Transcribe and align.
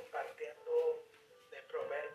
compartiendo 0.00 1.02
de 1.50 1.62
Proverbios 1.64 2.09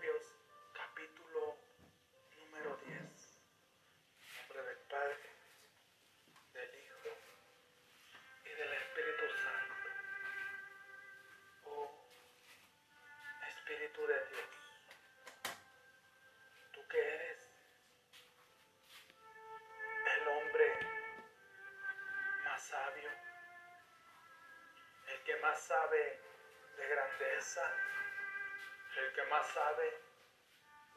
sabe 29.43 30.01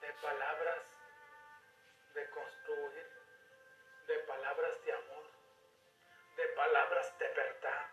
de 0.00 0.12
palabras 0.22 0.84
de 2.14 2.30
construir, 2.30 3.06
de 4.06 4.18
palabras 4.20 4.84
de 4.84 4.92
amor, 4.92 5.26
de 6.36 6.48
palabras 6.48 7.18
de 7.18 7.28
verdad, 7.28 7.86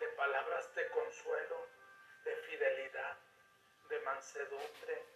de 0.00 0.06
palabras 0.08 0.74
de 0.74 0.88
consuelo, 0.88 1.66
de 2.24 2.36
fidelidad, 2.36 3.16
de 3.88 4.00
mansedumbre, 4.00 5.11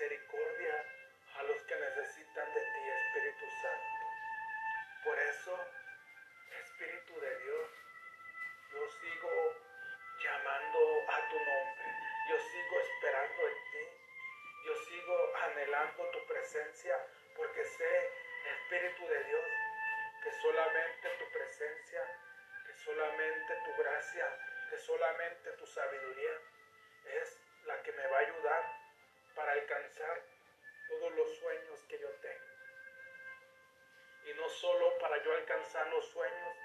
misericordia 0.00 0.84
a 1.36 1.42
los 1.42 1.62
que 1.64 1.76
necesitan 1.76 2.54
de 2.54 2.60
ti, 2.60 2.88
Espíritu 2.88 3.46
Santo. 3.60 4.06
Por 5.04 5.18
eso, 5.18 5.60
Espíritu 6.58 7.20
de 7.20 7.38
Dios, 7.40 7.68
yo 8.72 8.88
sigo 8.88 9.30
llamando 10.24 10.78
a 11.06 11.28
tu 11.28 11.36
nombre, 11.36 11.84
yo 12.30 12.38
sigo 12.38 12.80
esperando 12.80 13.48
en 13.48 13.54
ti, 13.72 13.84
yo 14.64 14.74
sigo 14.88 15.36
anhelando 15.36 16.10
tu 16.12 16.26
presencia, 16.26 16.96
porque 17.36 17.62
sé, 17.62 18.10
Espíritu 18.54 19.06
de 19.06 19.24
Dios, 19.24 19.44
que 20.24 20.32
solamente 20.32 21.08
tu 21.18 21.30
presencia, 21.30 22.02
que 22.66 22.72
solamente 22.72 23.54
tu 23.66 23.82
gracia, 23.82 24.26
que 24.70 24.78
solamente 24.78 25.50
tu 25.52 25.66
sabiduría 25.66 26.40
es 27.04 27.38
la 27.66 27.82
que 27.82 27.92
me 27.92 28.06
va 28.06 28.16
a 28.16 28.20
ayudar 28.20 28.79
para 29.40 29.52
alcanzar 29.52 30.22
todos 30.86 31.12
los 31.12 31.38
sueños 31.38 31.80
que 31.88 31.98
yo 31.98 32.10
tengo. 32.20 32.44
Y 34.26 34.34
no 34.34 34.46
solo 34.50 34.98
para 34.98 35.16
yo 35.24 35.32
alcanzar 35.32 35.86
los 35.86 36.04
sueños, 36.10 36.56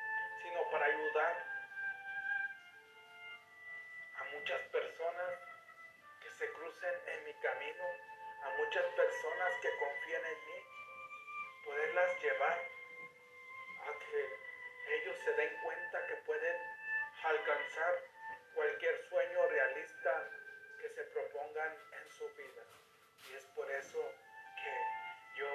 sino 0.43 0.69
para 0.71 0.85
ayudar 0.85 1.35
a 4.19 4.23
muchas 4.25 4.61
personas 4.73 5.31
que 6.21 6.29
se 6.31 6.51
crucen 6.51 6.95
en 7.07 7.23
mi 7.23 7.33
camino, 7.35 7.85
a 8.43 8.49
muchas 8.57 8.83
personas 8.83 9.53
que 9.61 9.69
confían 9.79 10.25
en 10.25 10.45
mí, 10.45 10.59
poderlas 11.63 12.21
llevar 12.21 12.59
a 13.87 13.99
que 13.99 14.95
ellos 14.97 15.15
se 15.23 15.31
den 15.31 15.61
cuenta 15.63 16.07
que 16.07 16.15
pueden 16.27 16.57
alcanzar 17.23 18.03
cualquier 18.53 19.01
sueño 19.07 19.47
realista 19.47 20.29
que 20.81 20.89
se 20.89 21.03
propongan 21.05 21.94
vida. 22.29 22.63
Y 23.29 23.35
es 23.35 23.45
por 23.55 23.69
eso 23.71 23.99
que 24.63 25.39
yo 25.39 25.49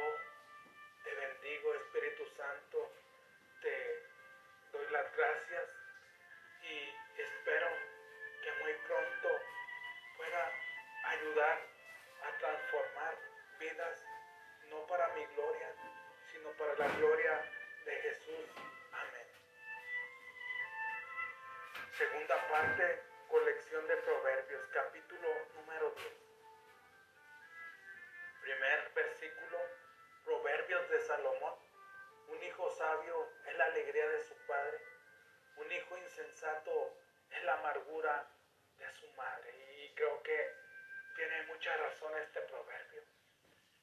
te 1.05 1.15
bendigo, 1.15 1.75
Espíritu 1.75 2.27
Santo, 2.37 2.93
te 3.63 4.03
doy 4.73 4.91
las 4.91 5.17
gracias 5.17 5.77
y 6.63 7.21
espero 7.21 7.69
que 8.43 8.53
muy 8.63 8.73
pronto 8.87 9.29
pueda 10.17 10.53
ayudar 11.05 11.59
a 12.23 12.39
transformar 12.39 13.17
vidas, 13.59 14.05
no 14.69 14.87
para 14.87 15.09
mi 15.15 15.25
gloria, 15.27 15.75
sino 16.33 16.51
para 16.53 16.75
la 16.75 16.89
gloria 16.97 17.45
de 17.85 17.93
Jesús. 17.97 18.47
Amén. 18.93 19.27
Segunda 21.97 22.49
parte, 22.49 23.03
colección 23.29 23.87
de 23.89 23.97
Proverbios, 23.97 24.67
capítulo 24.73 25.29
número 25.55 25.91
10. 25.91 26.30
Primer 28.51 28.93
versículo, 28.95 29.59
Proverbios 30.25 30.91
de 30.91 31.01
Salomón. 31.03 31.55
Un 32.27 32.43
hijo 32.43 32.69
sabio 32.71 33.29
es 33.47 33.57
la 33.57 33.67
alegría 33.67 34.09
de 34.09 34.25
su 34.25 34.35
padre, 34.45 34.81
un 35.55 35.71
hijo 35.71 35.97
insensato 35.97 36.97
es 37.31 37.45
la 37.45 37.55
amargura 37.55 38.27
de 38.77 38.91
su 38.91 39.07
madre. 39.13 39.55
Y 39.79 39.95
creo 39.95 40.21
que 40.25 40.53
tiene 41.15 41.45
mucha 41.45 41.77
razón 41.77 42.13
este 42.19 42.41
proverbio. 42.41 43.03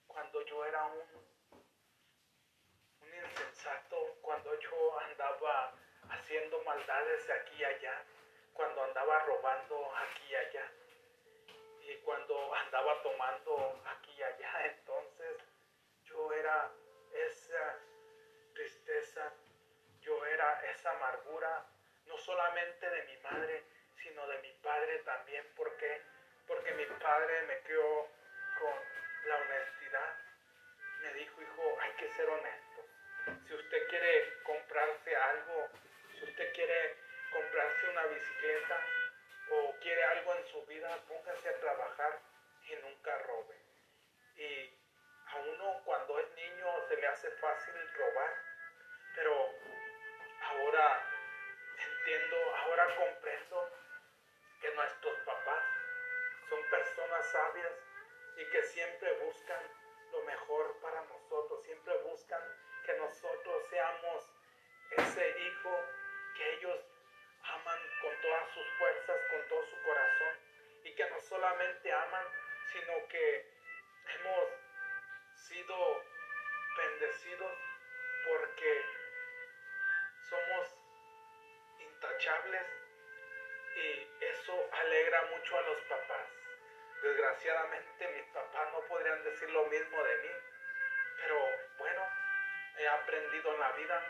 Cuando 0.06 0.42
yo 0.42 0.66
era 0.66 0.84
un, 0.84 1.26
un 3.04 3.16
insensato, 3.24 4.18
cuando 4.22 4.60
yo 4.60 5.00
andaba 5.00 5.76
haciendo 6.10 6.62
maldades 6.64 7.26
de 7.26 7.34
aquí 7.34 7.56
y 7.56 7.64
allá, 7.64 8.04
cuando 8.52 8.84
andaba 8.84 9.20
robando 9.20 9.96
aquí 9.96 10.24
y 10.30 10.36
allá, 10.36 10.72
y 11.84 11.96
cuando 12.00 12.54
andaba 12.54 13.02
tomando 13.02 13.82
aquí 13.86 14.07
y 14.18 14.24
allá, 14.24 14.66
entonces 14.66 15.38
yo 16.06 16.34
era 16.34 16.72
esa 17.14 17.80
tristeza, 18.54 19.32
yo 20.02 20.26
era 20.26 20.62
esa 20.72 20.92
amargura, 20.92 21.66
no 22.08 22.18
solamente 22.18 22.90
de 22.90 23.04
mi 23.04 23.18
madre, 23.18 23.64
sino 24.02 24.26
de 24.28 24.40
mi 24.40 24.52
padre 24.64 25.00
también. 25.00 25.46
¿Por 25.56 25.76
qué? 25.78 26.02
Porque 26.48 26.72
mi 26.74 26.86
padre 26.86 27.42
me 27.44 27.60
crió 27.62 28.08
con 28.60 28.74
la 29.28 29.36
honestidad. 29.36 30.16
Me 31.02 31.14
dijo, 31.14 31.42
hijo, 31.42 31.78
hay 31.82 31.92
que 31.92 32.10
ser 32.14 32.28
honestos. 32.30 32.86
Si 33.48 33.54
usted 33.54 33.88
quiere 33.90 34.42
comprarse 34.44 35.16
algo, 35.16 35.70
si 36.18 36.24
usted 36.24 36.54
quiere 36.54 36.96
comprarse 37.32 37.90
una 37.90 38.06
bicicleta 38.06 38.80
o 39.52 39.76
quiere 39.82 40.04
algo 40.04 40.36
en 40.36 40.46
su 40.48 40.66
vida, 40.66 40.98
póngase 41.08 41.50
a 41.50 41.60
trabajar 41.60 42.20
y 42.64 42.76
nunca 42.78 43.18
hace 47.28 47.36
fácil 47.38 47.74
robar, 47.98 48.34
pero 49.16 49.54
ahora 50.42 51.02
entiendo, 51.78 52.38
ahora 52.56 52.96
comprendo 52.96 53.70
que 54.62 54.72
nuestros 54.72 55.20
papás 55.20 55.64
son 56.50 56.64
personas 56.70 57.32
sabias 57.32 57.74
y 58.38 58.50
que 58.50 58.64
siempre 58.64 59.12
buscan 59.26 59.62
lo 60.12 60.22
mejor 60.24 60.80
para 60.80 61.02
nosotros, 61.04 61.64
siempre 61.66 61.98
buscan 62.04 62.42
que 62.86 62.94
nosotros 62.94 63.68
seamos 63.70 64.32
ese 64.92 65.40
hijo 65.42 65.86
que 66.38 66.54
ellos 66.54 66.80
aman 67.44 67.80
con 68.02 68.22
todas 68.22 68.50
sus 68.54 68.68
fuerzas, 68.80 69.18
con 69.32 69.48
todo 69.50 69.64
su 69.66 69.84
corazón 69.84 70.36
y 70.84 70.96
que 70.96 71.10
no 71.10 71.20
solamente 71.20 71.92
aman, 71.92 72.26
sino 72.72 73.08
que 73.10 73.52
hemos 74.16 74.50
sido 75.36 76.07
bendecidos 76.78 77.52
porque 78.26 78.86
somos 80.30 80.68
intachables 81.80 82.64
y 83.76 84.24
eso 84.24 84.70
alegra 84.72 85.22
mucho 85.36 85.58
a 85.58 85.62
los 85.62 85.82
papás. 85.82 86.28
Desgraciadamente 87.02 88.08
mis 88.08 88.26
papás 88.34 88.72
no 88.72 88.82
podrían 88.88 89.24
decir 89.24 89.50
lo 89.50 89.66
mismo 89.66 90.04
de 90.04 90.18
mí, 90.18 90.30
pero 91.18 91.40
bueno, 91.78 92.02
he 92.78 92.88
aprendido 92.88 93.54
en 93.54 93.60
la 93.60 93.72
vida 93.74 94.04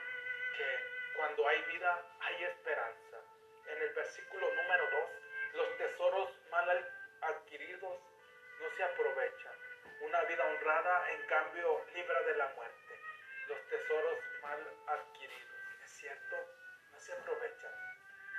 que 0.57 1.15
cuando 1.15 1.47
hay 1.47 1.61
vida 1.63 2.05
hay 2.19 2.43
esperanza. 2.43 3.17
En 3.67 3.81
el 3.81 3.93
versículo 3.93 4.53
número 4.53 4.89
2, 4.89 5.01
los 5.55 5.77
tesoros 5.77 6.29
mal 6.49 6.93
adquiridos 7.21 7.99
no 8.61 8.69
se 8.75 8.83
aprovechan. 8.83 9.76
Una 10.01 10.21
vida 10.23 10.45
honrada, 10.45 11.11
en 11.11 11.27
cambio, 11.27 11.85
libra 11.93 12.21
de 12.21 12.35
la 12.35 12.47
muerte. 12.49 12.99
Los 13.47 13.67
tesoros 13.67 14.19
mal 14.41 14.59
adquiridos, 14.87 15.59
es 15.83 15.89
cierto, 15.89 16.35
no 16.91 16.99
se 16.99 17.13
aprovechan. 17.13 17.71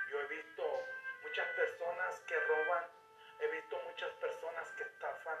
Yo 0.09 0.21
he 0.21 0.27
visto 0.27 0.83
muchas 1.23 1.47
personas 1.49 2.19
que 2.21 2.39
roban, 2.39 2.85
he 3.39 3.47
visto 3.47 3.79
muchas 3.79 4.09
personas 4.13 4.71
que 4.71 4.83
estafan 4.83 5.37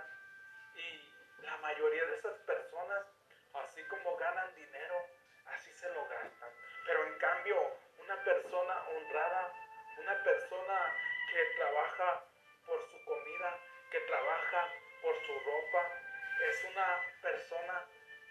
y 0.75 1.13
la 1.43 1.57
mayoría 1.57 2.05
de 2.05 2.17
esas 2.17 2.37
personas, 2.39 3.05
así 3.53 3.83
como 3.83 4.15
ganan 4.17 4.53
dinero, 4.55 5.05
así 5.45 5.71
se 5.73 5.89
lo 5.93 6.07
gastan. 6.07 6.49
Pero 6.85 7.05
en 7.05 7.17
cambio, 7.17 7.77
una 7.97 8.23
persona 8.23 8.87
honrada, 8.89 9.53
una 9.97 10.23
persona 10.23 10.95
que 11.31 11.45
trabaja 11.57 12.23
por 12.65 12.89
su 12.89 13.05
comida, 13.05 13.57
que 13.91 13.99
trabaja 14.01 14.67
por 15.01 15.15
su 15.25 15.39
ropa, 15.39 16.08
es 16.47 16.63
una 16.65 17.01
persona 17.21 17.85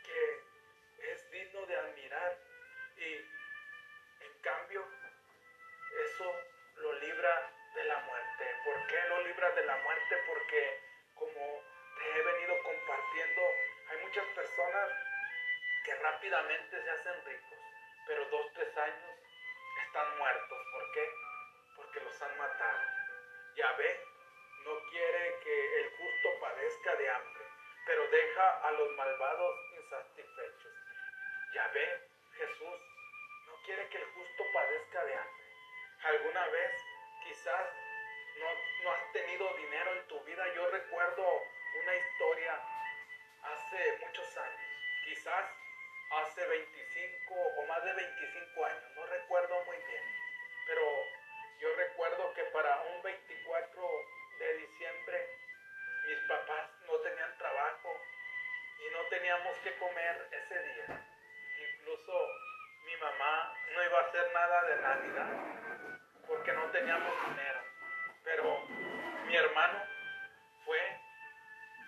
que 0.04 1.12
es 1.12 1.30
digno 1.30 1.66
de 1.66 1.76
admirar 1.76 2.38
y 2.96 3.14
en 4.24 4.40
cambio 4.42 4.84
eso 6.04 6.34
lo 6.76 6.92
libra 7.00 7.52
de 7.74 7.84
la 7.84 7.98
muerte. 8.00 8.56
¿Por 8.64 8.86
qué 8.86 9.00
lo 9.08 9.22
libra 9.22 9.50
de 9.50 9.64
la 9.64 9.76
muerte? 9.76 10.16
Porque 10.26 10.80
como 11.14 11.62
te 11.98 12.18
he 12.18 12.22
venido 12.22 12.62
compartiendo, 12.62 13.42
hay 13.90 13.98
muchas 13.98 14.26
personas 14.28 14.92
que 15.84 15.94
rápidamente 15.96 16.82
se 16.82 16.90
hacen 16.90 17.24
ricos, 17.24 17.58
pero 18.06 18.24
dos, 18.26 18.52
tres 18.54 18.76
años 18.76 19.12
están 19.86 20.18
muertos. 20.18 20.58
¿Por 20.72 20.92
qué? 20.92 21.10
Porque 21.76 22.00
los 22.00 22.22
han 22.22 22.38
matado. 22.38 22.80
Ya 23.56 23.72
ve, 23.72 24.00
no 24.64 24.80
quiere 24.90 25.38
que 25.42 25.80
el 25.80 25.90
justo 25.90 26.40
padezca 26.40 26.94
de 26.96 27.10
hambre, 27.10 27.44
pero 27.88 28.06
deja 28.08 28.68
a 28.68 28.70
los 28.72 28.90
malvados 28.96 29.56
insatisfechos. 29.74 30.72
Ya 31.54 31.66
ve, 31.68 32.06
Jesús 32.36 32.80
no 33.46 33.54
quiere 33.64 33.88
que 33.88 33.96
el 33.96 34.04
justo 34.12 34.44
padezca 34.52 35.04
de 35.06 35.14
hambre. 35.14 35.46
¿Alguna 36.02 36.46
vez 36.48 36.72
quizás 37.24 37.66
no, 38.84 38.92
has 38.92 39.12
tenido 39.12 39.54
dinero 39.56 39.92
en 39.94 40.06
tu 40.06 40.20
vida? 40.24 40.54
Yo 40.54 40.70
recuerdo 40.70 41.42
una 41.82 41.96
historia 41.96 42.60
hace 43.42 43.98
muchos 44.04 44.36
años, 44.36 44.70
quizás 45.04 45.46
hace 46.10 46.46
25 46.46 47.34
o 47.34 47.66
más 47.68 47.82
de 47.84 47.92
25 47.94 48.64
años, 48.66 48.84
no 48.96 49.06
recuerdo 49.06 49.64
muy 49.64 49.76
bien, 49.78 50.04
pero 50.66 50.84
yo 51.58 51.74
recuerdo 51.74 52.34
que 52.34 52.44
para 52.52 52.82
un 52.82 53.02
24 53.02 54.04
de 54.40 54.58
diciembre 54.58 55.47
mis 56.08 56.18
papás 56.20 56.70
no 56.86 56.94
tenían 57.00 57.36
trabajo 57.36 58.00
y 58.78 58.92
no 58.94 59.02
teníamos 59.10 59.58
que 59.58 59.76
comer 59.76 60.28
ese 60.32 60.58
día. 60.62 61.04
Incluso 61.68 62.28
mi 62.86 62.96
mamá 62.96 63.54
no 63.74 63.84
iba 63.84 63.98
a 63.98 64.02
hacer 64.04 64.32
nada 64.32 64.62
de 64.64 64.76
Navidad 64.76 65.28
porque 66.26 66.52
no 66.52 66.64
teníamos 66.70 67.12
dinero. 67.28 67.60
Pero 68.24 68.58
mi 69.26 69.36
hermano 69.36 69.82
fue 70.64 70.80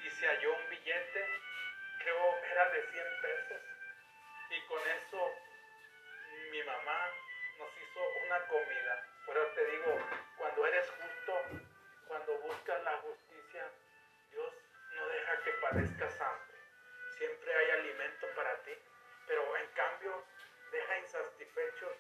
y 0.05 0.11
se 0.11 0.27
halló 0.27 0.55
un 0.55 0.69
billete, 0.69 1.27
creo 2.01 2.37
era 2.53 2.71
de 2.71 2.83
100 2.93 3.05
pesos, 3.23 3.63
y 4.51 4.61
con 4.67 4.81
eso 4.81 5.35
mi 6.51 6.63
mamá 6.63 7.09
nos 7.59 7.71
hizo 7.77 8.01
una 8.27 8.39
comida. 8.49 9.05
Pero 9.27 9.47
te 9.55 9.65
digo, 9.67 9.99
cuando 10.37 10.67
eres 10.67 10.91
justo, 10.91 11.43
cuando 12.07 12.39
buscas 12.39 12.83
la 12.83 12.97
justicia, 12.99 13.20
padezcas 15.71 16.21
hambre. 16.21 16.59
Siempre 17.17 17.55
hay 17.55 17.71
alimento 17.71 18.27
para 18.35 18.57
ti, 18.63 18.73
pero 19.27 19.57
en 19.57 19.67
cambio 19.69 20.25
deja 20.73 20.99
insatisfechos 20.99 21.97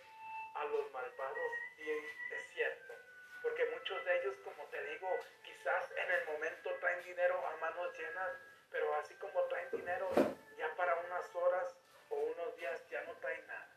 a 0.55 0.65
los 0.65 0.91
malvados 0.93 1.53
y 1.79 1.91
es 2.35 2.45
cierto, 2.53 2.95
porque 3.43 3.65
muchos 3.67 4.05
de 4.05 4.21
ellos, 4.21 4.35
como 4.45 4.65
te 4.65 4.83
digo, 4.91 5.09
quizás 5.45 5.93
en 5.93 6.11
el 6.11 6.25
momento 6.27 6.71
traen 6.81 7.05
dinero 7.05 7.47
a 7.47 7.57
manos 7.59 7.97
llenas, 7.97 8.33
pero 8.73 8.93
así 8.97 9.15
como 9.15 9.41
traen 9.45 9.71
dinero, 9.71 10.11
ya 10.59 10.75
para 10.75 10.97
unas 10.97 11.35
horas 11.37 11.77
o 12.09 12.17
unos 12.17 12.57
días 12.57 12.85
ya 12.91 13.03
no 13.03 13.13
traen 13.15 13.47
nada. 13.47 13.69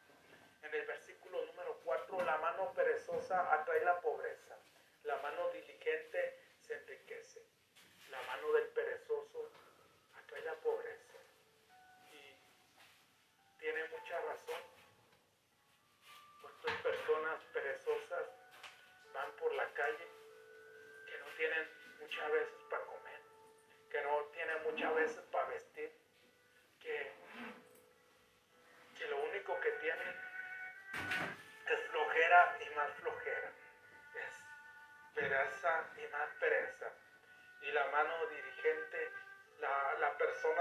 En 0.64 0.74
el 0.74 0.86
versículo 0.88 1.46
número 1.46 1.78
4, 1.84 2.22
la 2.22 2.38
mano 2.38 2.74
perezosa 2.74 3.54
atrae 3.54 3.73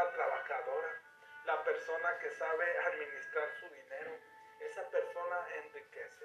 persona 0.03 0.11
trabajadora, 0.11 1.01
la 1.45 1.65
persona 1.65 2.19
que 2.19 2.31
sabe 2.31 2.79
administrar 2.87 3.49
su 3.61 3.69
dinero, 3.69 4.19
esa 4.61 4.89
persona 4.91 5.37
enriquece. 5.65 6.25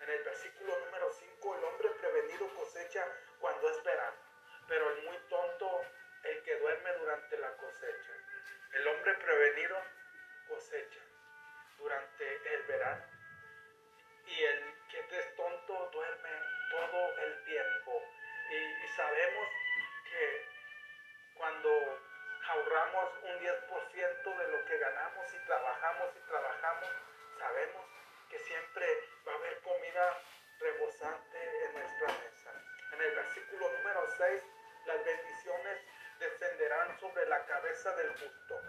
En 0.00 0.10
el 0.10 0.24
versículo 0.24 0.76
número 0.84 1.10
5, 1.10 1.56
el 1.56 1.64
hombre 1.64 1.90
prevenido 2.00 2.52
cosecha 2.54 3.06
cuando 3.38 3.68
es 3.70 3.82
verano, 3.84 4.16
pero 4.66 4.90
el 4.90 5.04
muy 5.04 5.18
tonto 5.28 5.82
el 6.24 6.42
que 6.42 6.56
duerme 6.58 6.92
durante 6.98 7.38
la 7.38 7.56
cosecha. 7.56 8.12
El 8.72 8.88
hombre 8.88 9.14
prevenido 9.14 9.76
cosecha 10.48 11.11
ahorramos 23.02 23.22
un 23.22 23.38
10% 23.40 24.38
de 24.38 24.48
lo 24.48 24.64
que 24.64 24.78
ganamos 24.78 25.34
y 25.34 25.46
trabajamos 25.46 26.10
y 26.16 26.20
trabajamos, 26.28 26.88
sabemos 27.38 27.86
que 28.30 28.38
siempre 28.38 28.86
va 29.26 29.32
a 29.32 29.36
haber 29.36 29.60
comida 29.60 30.18
rebosante 30.58 31.64
en 31.66 31.74
nuestra 31.74 32.08
mesa. 32.08 32.52
En 32.92 33.02
el 33.02 33.14
versículo 33.14 33.70
número 33.78 34.06
6, 34.16 34.42
las 34.86 35.04
bendiciones 35.04 35.78
descenderán 36.18 36.98
sobre 37.00 37.26
la 37.26 37.44
cabeza 37.46 37.94
del 37.96 38.10
justo, 38.10 38.61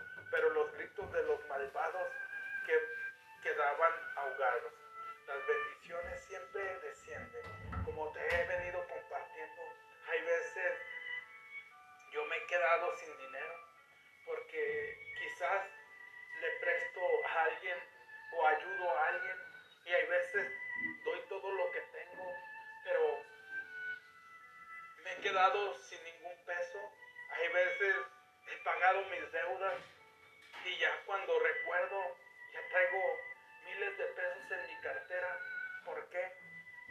cuando 31.25 31.39
recuerdo, 31.39 32.17
ya 32.51 32.67
traigo 32.67 33.19
miles 33.63 33.97
de 33.97 34.05
pesos 34.07 34.51
en 34.51 34.67
mi 34.67 34.81
cartera. 34.81 35.39
¿Por 35.85 36.09
qué? 36.09 36.33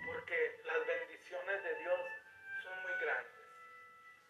Porque 0.06 0.60
las 0.64 0.86
bendiciones 0.86 1.62
de 1.62 1.74
Dios 1.74 2.00
son 2.62 2.82
muy 2.82 2.92
grandes. 2.92 3.46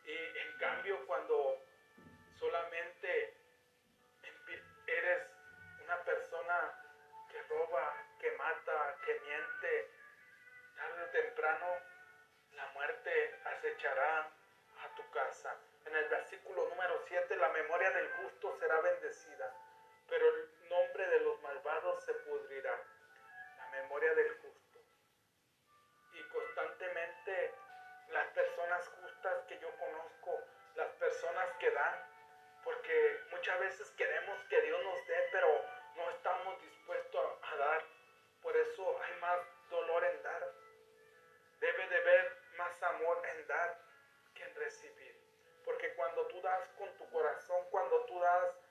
Y 0.04 0.38
en 0.38 0.58
cambio, 0.58 1.06
cuando 1.06 1.62
solamente 2.36 3.36
eres 4.88 5.22
una 5.84 6.02
persona 6.02 6.74
que 7.30 7.40
roba, 7.42 7.96
que 8.20 8.32
mata, 8.32 8.96
que 9.04 9.20
miente, 9.20 9.90
tarde 10.74 11.02
o 11.04 11.10
temprano 11.10 11.66
la 12.54 12.66
muerte 12.74 13.40
acechará 13.44 14.28
a 14.82 14.94
tu 14.96 15.08
casa. 15.12 15.56
En 15.86 15.94
el 15.94 16.08
versículo 16.08 16.68
número 16.70 17.04
7, 17.06 17.36
la 17.36 17.50
memoria 17.50 17.90
del 17.92 18.10
justo 18.14 18.56
será 18.58 18.80
bendecida. 18.80 19.54
Del 24.02 24.36
justo. 24.40 24.80
Y 26.12 26.22
constantemente 26.24 27.54
las 28.08 28.26
personas 28.30 28.88
justas 28.88 29.44
que 29.46 29.60
yo 29.60 29.70
conozco, 29.78 30.40
las 30.74 30.90
personas 30.94 31.46
que 31.60 31.70
dan, 31.70 32.04
porque 32.64 33.20
muchas 33.30 33.60
veces 33.60 33.88
queremos 33.92 34.36
que 34.48 34.60
Dios 34.62 34.84
nos 34.84 35.06
dé, 35.06 35.28
pero 35.30 35.48
no 35.94 36.10
estamos 36.10 36.60
dispuestos 36.62 37.38
a, 37.42 37.56
dar. 37.56 37.84
Por 38.42 38.56
eso 38.56 39.00
hay 39.02 39.20
más 39.20 39.38
dolor 39.70 40.04
en 40.04 40.22
dar. 40.24 40.52
Debe 41.60 41.88
de 41.88 41.96
haber 41.96 42.38
más 42.56 42.82
amor 42.82 43.22
en 43.24 43.46
dar 43.46 43.78
que 44.34 44.42
en 44.42 44.54
recibir. 44.56 45.16
Porque 45.64 45.94
cuando 45.94 46.26
tú 46.26 46.42
das 46.42 46.68
con 46.76 46.92
tu 46.98 47.08
corazón, 47.08 47.64
cuando 47.70 48.04
tú 48.06 48.18
das 48.18 48.61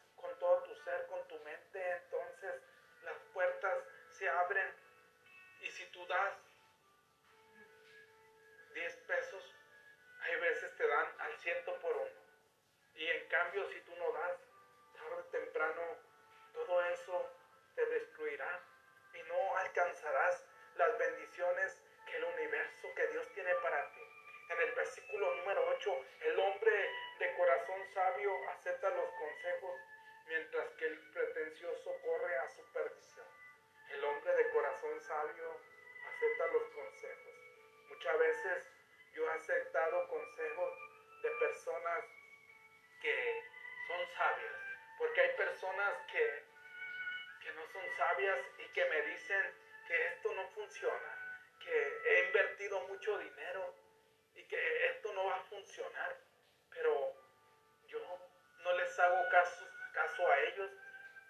Das 6.12 6.34
10 8.74 8.96
pesos, 9.08 9.56
hay 10.20 10.42
veces 10.42 10.76
te 10.76 10.86
dan 10.86 11.08
al 11.20 11.40
ciento 11.40 11.80
por 11.80 11.96
uno. 11.96 12.22
Y 12.96 13.08
en 13.08 13.30
cambio, 13.30 13.66
si 13.70 13.80
tú 13.80 13.96
no 13.96 14.12
das, 14.12 14.38
tarde 14.92 15.16
o 15.16 15.24
temprano, 15.32 15.82
todo 16.52 16.84
eso 16.88 17.32
te 17.76 17.86
destruirá 17.86 18.60
y 19.14 19.24
no 19.24 19.56
alcanzarás 19.56 20.46
las 20.76 20.98
bendiciones 20.98 21.82
que 22.06 22.18
el 22.18 22.26
universo, 22.26 22.94
que 22.94 23.08
Dios 23.08 23.26
tiene 23.34 23.56
para 23.64 23.90
ti. 23.94 24.04
En 24.50 24.62
el 24.68 24.72
versículo 24.74 25.36
número 25.36 25.66
8, 25.78 26.06
el 26.24 26.40
hombre 26.40 26.90
de 27.20 27.36
corazón 27.38 27.88
sabio 27.94 28.50
acepta 28.50 28.90
los 28.90 29.10
consejos, 29.14 29.80
mientras 30.28 30.72
que 30.72 30.88
el 30.88 31.12
pretencioso 31.14 31.96
corre 32.04 32.38
a 32.38 32.50
su 32.50 32.70
perdición. 32.74 33.28
El 33.92 34.04
hombre 34.04 34.36
de 34.36 34.50
corazón 34.52 35.00
sabio 35.00 35.71
acepta 36.22 36.48
los 36.54 36.64
consejos. 36.70 37.34
Muchas 37.90 38.20
veces 38.20 38.64
yo 39.14 39.26
he 39.26 39.34
aceptado 39.34 40.08
consejos 40.08 40.74
de 41.24 41.32
personas 41.32 42.04
que 43.02 43.44
son 43.88 44.08
sabias, 44.16 44.56
porque 45.00 45.22
hay 45.22 45.36
personas 45.36 45.94
que, 46.12 46.44
que 47.42 47.54
no 47.54 47.66
son 47.74 47.82
sabias 47.98 48.38
y 48.60 48.72
que 48.72 48.86
me 48.86 49.02
dicen 49.02 49.56
que 49.88 50.08
esto 50.08 50.34
no 50.36 50.48
funciona, 50.52 51.50
que 51.60 52.02
he 52.06 52.28
invertido 52.28 52.80
mucho 52.82 53.18
dinero 53.18 53.74
y 54.36 54.48
que 54.48 54.86
esto 54.92 55.12
no 55.14 55.26
va 55.26 55.38
a 55.38 55.44
funcionar, 55.46 56.18
pero 56.70 57.16
yo 57.88 58.00
no 58.64 58.74
les 58.74 59.00
hago 59.00 59.28
caso, 59.30 59.68
caso 59.94 60.28
a 60.28 60.40
ellos 60.42 60.72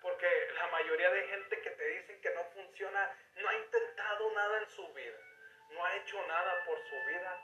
porque 0.02 0.28
la 0.56 0.68
mayoría 0.68 1.12
de 1.12 1.28
gente 1.28 1.62
que 1.62 1.70
te 1.72 1.86
dicen 1.86 2.22
que 2.22 2.32
no 2.32 2.44
funciona 2.46 3.16
no 3.36 3.48
ha 3.48 3.56
intentado 3.56 4.32
nada 4.32 4.58
en 4.60 4.70
su 4.70 4.94
vida, 4.94 5.18
no 5.70 5.86
ha 5.86 5.96
hecho 5.98 6.28
nada 6.28 6.64
por 6.66 6.78
su 6.88 6.96
vida 7.08 7.42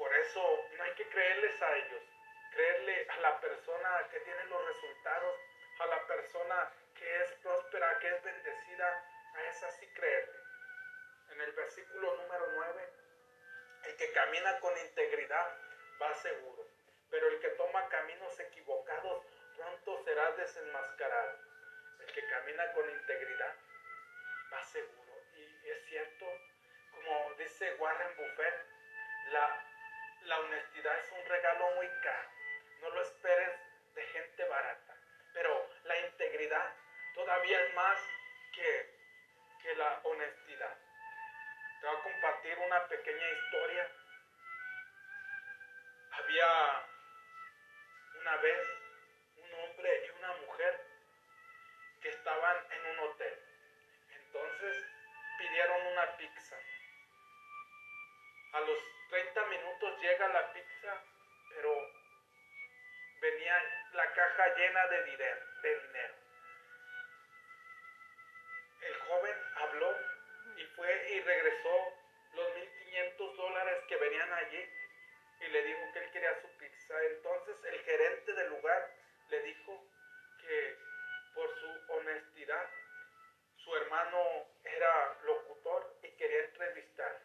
por 0.00 0.14
eso 0.14 0.64
no 0.78 0.82
hay 0.82 0.94
que 0.94 1.06
creerles 1.10 1.60
a 1.60 1.76
ellos, 1.76 2.02
creerle 2.52 3.06
a 3.10 3.16
la 3.18 3.38
persona 3.38 4.08
que 4.10 4.18
tiene 4.20 4.44
los 4.44 4.66
resultados, 4.68 5.36
a 5.78 5.86
la 5.86 6.06
persona 6.06 6.72
que 6.94 7.22
es 7.22 7.32
próspera, 7.42 7.98
que 7.98 8.08
es 8.08 8.22
bendecida, 8.22 9.04
a 9.34 9.42
esa 9.50 9.70
sí 9.72 9.86
creerle. 9.88 10.38
En 11.32 11.40
el 11.42 11.52
versículo 11.52 12.16
número 12.16 12.46
9, 12.50 12.88
el 13.88 13.96
que 13.96 14.12
camina 14.12 14.58
con 14.60 14.74
integridad 14.78 15.54
va 16.00 16.14
seguro, 16.14 16.66
pero 17.10 17.28
el 17.28 17.38
que 17.38 17.50
toma 17.50 17.86
caminos 17.90 18.40
equivocados 18.40 19.22
pronto 19.90 20.04
será 20.04 20.30
desenmascarado. 20.32 21.38
El 22.00 22.12
que 22.12 22.26
camina 22.26 22.72
con 22.72 22.88
integridad 22.88 23.54
va 24.52 24.64
seguro. 24.64 25.12
Y 25.36 25.70
es 25.70 25.84
cierto, 25.86 26.26
como 26.92 27.34
dice 27.34 27.74
Warren 27.74 28.16
Buffett, 28.16 28.66
la 29.32 29.66
la 30.22 30.38
honestidad 30.38 30.98
es 30.98 31.12
un 31.12 31.24
regalo 31.24 31.70
muy 31.76 31.88
caro. 32.02 32.28
No 32.82 32.90
lo 32.90 33.02
esperes 33.02 33.58
de 33.94 34.02
gente 34.02 34.44
barata. 34.44 34.96
Pero 35.32 35.70
la 35.84 35.98
integridad 35.98 36.74
todavía 37.14 37.62
es 37.64 37.74
más 37.74 37.98
que, 38.54 38.94
que 39.62 39.74
la 39.76 40.00
honestidad. 40.04 40.76
Te 41.80 41.86
voy 41.86 41.96
a 41.96 42.02
compartir 42.02 42.58
una 42.58 42.86
pequeña 42.86 43.30
historia. 43.30 43.90
Había 46.12 46.86
una 48.20 48.36
vez 48.36 48.79
hombre 49.64 50.06
y 50.06 50.10
una 50.10 50.32
mujer 50.46 50.80
que 52.02 52.08
estaban 52.08 52.56
en 52.72 52.86
un 52.90 52.98
hotel. 53.10 53.38
Entonces 54.10 54.84
pidieron 55.38 55.86
una 55.86 56.16
pizza. 56.16 56.56
A 58.52 58.60
los 58.60 58.78
30 59.10 59.46
minutos 59.46 60.00
llega 60.00 60.28
la 60.28 60.52
pizza, 60.52 61.02
pero 61.50 61.70
venía 63.20 63.62
la 63.92 64.12
caja 64.12 64.54
llena 64.56 64.86
de 64.86 65.04
dinero. 65.04 65.40
El 68.80 68.96
joven 69.00 69.36
habló 69.56 69.96
y 70.56 70.64
fue 70.76 71.10
y 71.10 71.20
regresó 71.20 71.92
los 72.34 72.48
1.500 72.54 73.36
dólares 73.36 73.84
que 73.88 73.96
venían 73.96 74.32
allí 74.32 74.68
y 75.40 75.48
le 75.48 75.62
dijo 75.62 75.80
que 75.92 75.98
él 76.00 76.10
quería 76.12 76.40
su 76.40 76.48
pizza. 76.58 77.04
Entonces 77.04 77.39
era 84.64 85.18
locutor 85.24 85.96
y 86.02 86.10
quería 86.16 86.44
entrevistar. 86.44 87.20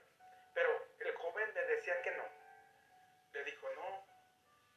Pero 0.53 0.87
el 0.99 1.15
joven 1.15 1.53
le 1.53 1.65
decía 1.67 2.01
que 2.01 2.11
no. 2.11 2.25
Le 3.33 3.43
dijo, 3.43 3.69
no, 3.75 4.05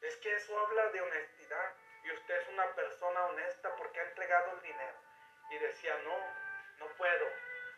es 0.01 0.15
que 0.17 0.33
eso 0.35 0.57
habla 0.59 0.89
de 0.89 1.01
honestidad 1.01 1.73
y 2.03 2.11
usted 2.11 2.41
es 2.41 2.47
una 2.49 2.73
persona 2.75 3.25
honesta 3.25 3.75
porque 3.75 3.99
ha 3.99 4.03
entregado 4.03 4.53
el 4.53 4.61
dinero. 4.61 4.97
Y 5.51 5.57
decía, 5.57 5.97
no, 6.03 6.17
no 6.79 6.95
puedo. 6.95 7.27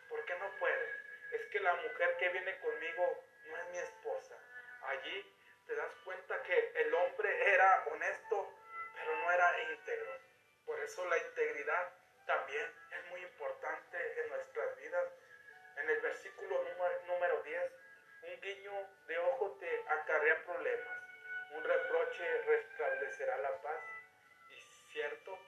¿Por 0.08 0.24
qué 0.24 0.34
no 0.36 0.50
puede? 0.58 0.90
Es 1.32 1.46
que 1.46 1.60
la 1.60 1.74
mujer 1.74 2.16
que 2.18 2.28
viene 2.28 2.58
conmigo 2.60 3.24
no 3.46 3.56
es 3.56 3.70
mi 3.70 3.78
esposa. 3.78 4.38
Allí 4.82 5.36
te 5.66 5.74
das 5.74 5.92
cuenta 6.04 6.42
que 6.42 6.72
el 6.76 6.94
hombre 6.94 7.54
era 7.54 7.84
honesto, 7.86 8.52
pero 8.94 9.16
no 9.16 9.32
era 9.32 9.72
íntegro. 9.72 10.12
Por 10.66 10.78
eso 10.80 11.04
la 11.06 11.18
integridad 11.18 11.91
guiño 18.54 18.88
de 19.06 19.18
ojo 19.18 19.56
te 19.58 19.84
acarrea 19.88 20.44
problemas. 20.44 20.98
Un 21.52 21.64
reproche 21.64 22.42
restablecerá 22.42 23.38
la 23.38 23.62
paz. 23.62 23.82
Y 24.50 24.60
cierto, 24.92 25.38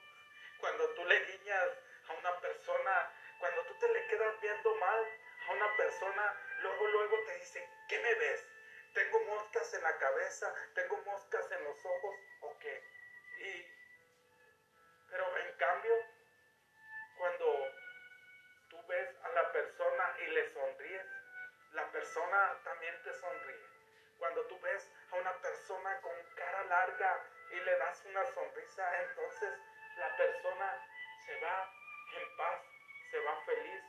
cuando 0.59 0.89
tú 0.95 1.05
le 1.05 1.19
guiñas 1.25 1.69
a 2.09 2.13
una 2.13 2.39
persona, 2.39 3.11
cuando 3.39 3.61
tú 3.63 3.73
te 3.79 3.93
le 3.93 4.07
quedas 4.07 4.41
viendo 4.41 4.75
mal 4.75 5.05
a 5.47 5.51
una 5.53 5.77
persona, 5.77 6.33
luego, 6.61 6.87
luego 6.87 7.23
te 7.25 7.35
dice, 7.37 7.69
¿qué 7.89 7.99
me 7.99 8.15
ves? 8.15 8.47
¿Tengo 8.93 9.19
moscas 9.25 9.73
en 9.73 9.83
la 9.83 9.97
cabeza? 9.97 10.53
¿Tengo 10.73 10.97
moscas 10.97 11.51
en 11.51 11.63
los 11.63 11.85
ojos? 11.85 12.15
¿O 12.41 12.57
qué? 12.59 12.83
Y, 13.39 13.67
pero 15.09 15.37
en 15.37 15.57
cambio, 15.57 15.93
persona 22.15 22.57
también 22.63 22.95
te 23.03 23.13
sonríe. 23.13 23.67
Cuando 24.17 24.41
tú 24.45 24.57
ves 24.61 24.89
a 25.11 25.15
una 25.15 25.33
persona 25.41 25.99
con 25.99 26.13
cara 26.35 26.63
larga 26.63 27.23
y 27.51 27.55
le 27.55 27.77
das 27.77 28.05
una 28.05 28.25
sonrisa, 28.25 29.01
entonces 29.01 29.49
la 29.97 30.15
persona 30.15 30.87
se 31.25 31.39
va 31.41 31.69
en 32.13 32.37
paz, 32.37 32.61
se 33.11 33.19
va 33.19 33.41
feliz, 33.45 33.83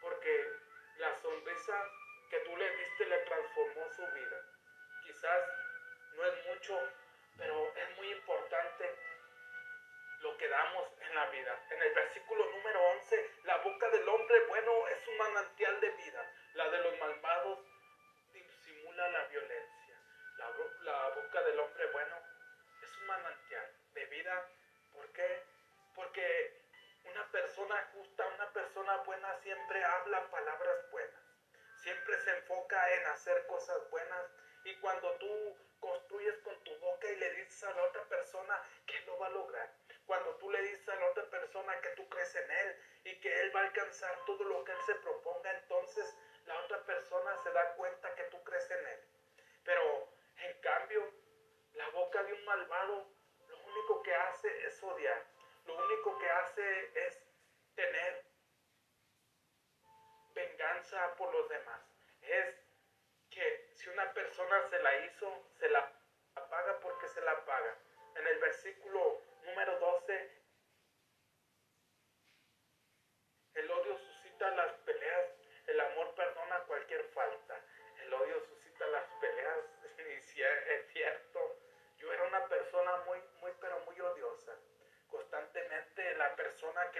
porque 0.00 0.52
la 0.96 1.14
sonrisa 1.18 1.84
que 2.30 2.40
tú 2.40 2.56
le 2.56 2.76
diste 2.76 3.06
le 3.06 3.18
transformó 3.18 3.88
su 3.90 4.02
vida. 4.02 4.42
Quizás 5.04 5.44
no 6.14 6.24
es 6.24 6.46
mucho, 6.46 6.80
pero 7.36 7.76
es 7.76 7.96
muy 7.96 8.10
importante 8.10 8.92
lo 10.20 10.36
que 10.36 10.48
damos 10.48 11.00
en 11.00 11.14
la 11.14 11.26
vida. 11.26 11.62
En 11.70 11.80
el 11.80 11.94
versículo 11.94 12.44
número 12.50 12.80
11, 12.90 13.30
la 13.44 13.56
boca 13.58 13.88
del 13.90 14.08
hombre 14.08 14.46
bueno 14.46 14.88
es 14.88 15.06
un 15.06 15.16
manantial 15.16 15.80
de 15.80 15.90
vida, 15.90 16.32
la 16.54 16.68
de 16.70 16.78
los 16.78 16.98
malvados 16.98 17.67
la 19.06 19.24
violencia. 19.26 19.96
La 20.38 21.08
boca 21.10 21.42
del 21.42 21.60
hombre 21.60 21.86
bueno 21.92 22.16
es 22.82 22.96
un 22.96 23.06
manantial 23.06 23.72
de 23.94 24.04
vida. 24.06 24.48
¿Por 24.92 25.12
qué? 25.12 25.42
Porque 25.94 26.62
una 27.04 27.30
persona 27.30 27.90
justa, 27.92 28.26
una 28.26 28.52
persona 28.52 28.96
buena 28.98 29.38
siempre 29.42 29.84
habla 29.84 30.30
palabras 30.30 30.90
buenas 30.90 31.28
siempre 31.82 32.18
se 32.18 32.30
enfoca 32.30 32.94
en 32.94 33.06
hacer 33.06 33.46
cosas 33.46 33.90
buenas. 33.90 34.24
Y 34.64 34.74
cuando 34.80 35.10
tú 35.14 35.56
construyes 35.80 36.36
con 36.38 36.62
tu 36.64 36.76
boca 36.78 37.10
y 37.10 37.16
le 37.16 37.34
dices 37.34 37.64
a 37.64 37.72
la 37.72 37.82
otra 37.84 38.04
persona 38.04 38.62
que 38.86 39.00
lo 39.06 39.18
va 39.18 39.26
a 39.28 39.30
lograr, 39.30 39.72
cuando 40.06 40.34
tú 40.36 40.50
le 40.50 40.60
dices 40.62 40.88
a 40.88 40.96
la 40.96 41.06
otra 41.06 41.24
persona 41.30 41.80
que 41.80 41.88
tú 41.90 42.08
crees 42.08 42.34
en 42.34 42.50
él 42.50 42.76
y 43.04 43.20
que 43.20 43.40
él 43.40 43.54
va 43.54 43.60
a 43.60 43.64
alcanzar 43.64 44.24
todo 44.26 44.44
lo 44.44 44.64
que 44.64 44.72
él 44.72 44.78
se 44.86 44.94
proponga, 44.96 45.52
entonces 45.52 46.16
la 46.48 46.58
otra 46.60 46.82
persona 46.84 47.36
se 47.36 47.52
da 47.52 47.74
cuenta 47.74 48.14
que 48.14 48.24
tú 48.24 48.42
crees 48.42 48.70
en 48.70 48.86
él. 48.86 49.00
Pero 49.64 50.08
en 50.38 50.60
cambio, 50.60 51.12
la 51.74 51.88
boca 51.90 52.22
de 52.22 52.32
un 52.32 52.44
malvado 52.44 53.06
lo 53.48 53.58
único 53.58 54.02
que 54.02 54.14
hace 54.14 54.66
es 54.66 54.82
odiar, 54.82 55.24
lo 55.66 55.76
único 55.76 56.18
que 56.18 56.30
hace 56.30 57.06
es 57.06 57.22
tener 57.74 58.24
venganza 60.34 61.14
por 61.16 61.32
los 61.32 61.48
demás. 61.48 61.80
Es 62.22 62.56
que 63.30 63.70
si 63.74 63.90
una 63.90 64.10
persona 64.12 64.62
se 64.68 64.78
la 64.80 64.96
hizo, 65.04 65.50
se 65.58 65.68
la 65.68 65.92
paga 66.34 66.80
porque 66.80 67.08
se 67.08 67.20
la 67.20 67.44
paga. 67.44 67.76
En 68.16 68.26
el 68.26 68.38
versículo 68.38 69.20
número 69.44 69.78
12, 69.78 70.37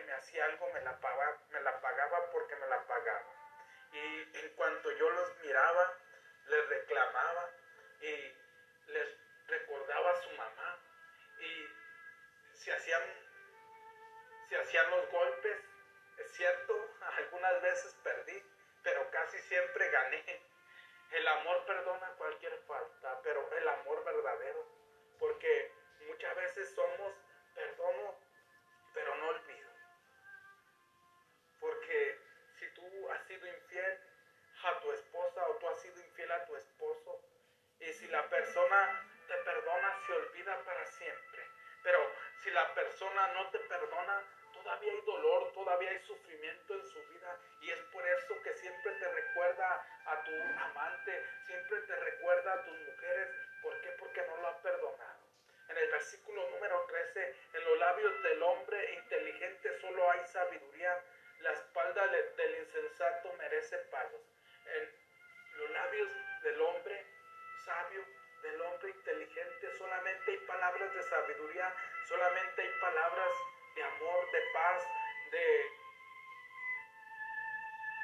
me 0.01 0.13
hacía 0.13 0.45
algo 0.45 0.69
me 0.73 0.81
la 0.83 0.99
pagaba, 1.01 1.39
me 1.51 1.61
la 1.61 1.81
pagaba 1.81 2.31
porque 2.31 2.57
me 2.57 2.67
la 2.69 2.87
pagaba. 2.87 3.25
Y 3.93 4.39
en 4.39 4.55
cuanto 4.55 4.91
yo 4.93 5.11
los 5.11 5.39
miraba, 5.39 5.95
les 6.47 6.69
reclamaba 6.69 7.51
y 8.01 8.35
les 8.89 9.09
recordaba 9.47 10.11
a 10.11 10.23
su 10.23 10.31
mamá. 10.31 10.79
Y 11.41 11.69
se 12.55 12.73
hacían, 12.73 13.03
se 14.49 14.59
hacían 14.59 14.91
los 14.91 15.11
golpes, 15.11 15.57
es 16.19 16.33
cierto, 16.33 16.91
algunas 17.17 17.63
veces 17.63 17.95
perdí, 18.03 18.43
pero 18.83 19.11
casi 19.11 19.39
siempre 19.41 19.91
gané. 19.91 20.43
El 21.11 21.27
amor 21.27 21.65
perdona 21.65 22.09
cualquier 22.19 22.59
falta, 22.67 23.21
pero 23.23 23.51
el 23.53 23.69
amor 23.69 24.05
verdadero, 24.05 24.67
porque 25.19 25.73
muchas 26.07 26.37
veces 26.37 26.75
somos 26.75 27.15
perdono, 27.55 28.15
persona 38.49 39.05
te 39.27 39.35
perdona, 39.45 39.95
se 40.07 40.13
olvida 40.15 40.57
para 40.65 40.87
siempre. 40.87 41.43
Pero 41.83 41.99
si 42.43 42.51
la 42.51 42.73
persona 42.73 43.27
no 43.35 43.51
te 43.51 43.59
perdona, 43.59 44.25
todavía 44.55 44.91
hay 44.91 45.01
dolor, 45.03 45.53
todavía 45.53 45.91
hay 45.91 45.99
sufrimiento 46.01 46.75
en 46.75 46.87
su 46.89 46.99
vida 47.09 47.39
y 47.61 47.71
es 47.71 47.81
por 47.93 48.07
eso 48.07 48.43
que 48.43 48.55
siempre 48.55 48.93
te 48.93 49.09
recuerda 49.13 49.87
a 50.07 50.25
tu 50.25 50.33
amante, 50.33 51.27
siempre 51.47 51.81
te 51.83 51.97
recuerda 51.97 52.55
a 52.55 52.65
tus 52.65 52.79
mujeres. 52.79 53.29
¿Por 53.63 53.79
qué? 53.83 53.89
Porque 53.99 54.27
no 54.27 54.37
lo 54.39 54.49
ha 54.49 54.63
perdonado. 54.63 55.21
En 55.69 55.77
el 55.77 55.91
versículo 55.91 56.49
número 56.51 56.87
13, 56.87 57.37
en 57.53 57.65
los 57.65 57.79
labios 57.79 58.23
del 58.23 58.43
hombre 58.43 58.95
inteligente 58.95 59.79
solo 59.81 60.11
hay 60.11 60.27
sabiduría, 60.27 61.05
la 61.41 61.53
espalda 61.53 62.07
del 62.09 62.59
insensato 62.61 63.31
merece 63.35 63.77
palos. 63.91 64.23
En 64.65 65.59
los 65.59 65.71
labios 65.71 66.09
del 66.43 66.61
hombre 66.63 67.07
sabio, 67.65 68.05
inteligente, 68.89 69.79
solamente 69.79 70.31
hay 70.31 70.39
palabras 70.39 70.95
de 70.95 71.03
sabiduría, 71.03 71.75
solamente 72.09 72.63
hay 72.63 72.71
palabras 72.81 73.33
de 73.75 73.83
amor, 73.83 74.31
de 74.31 74.41
paz, 74.53 74.85
de, 75.31 75.71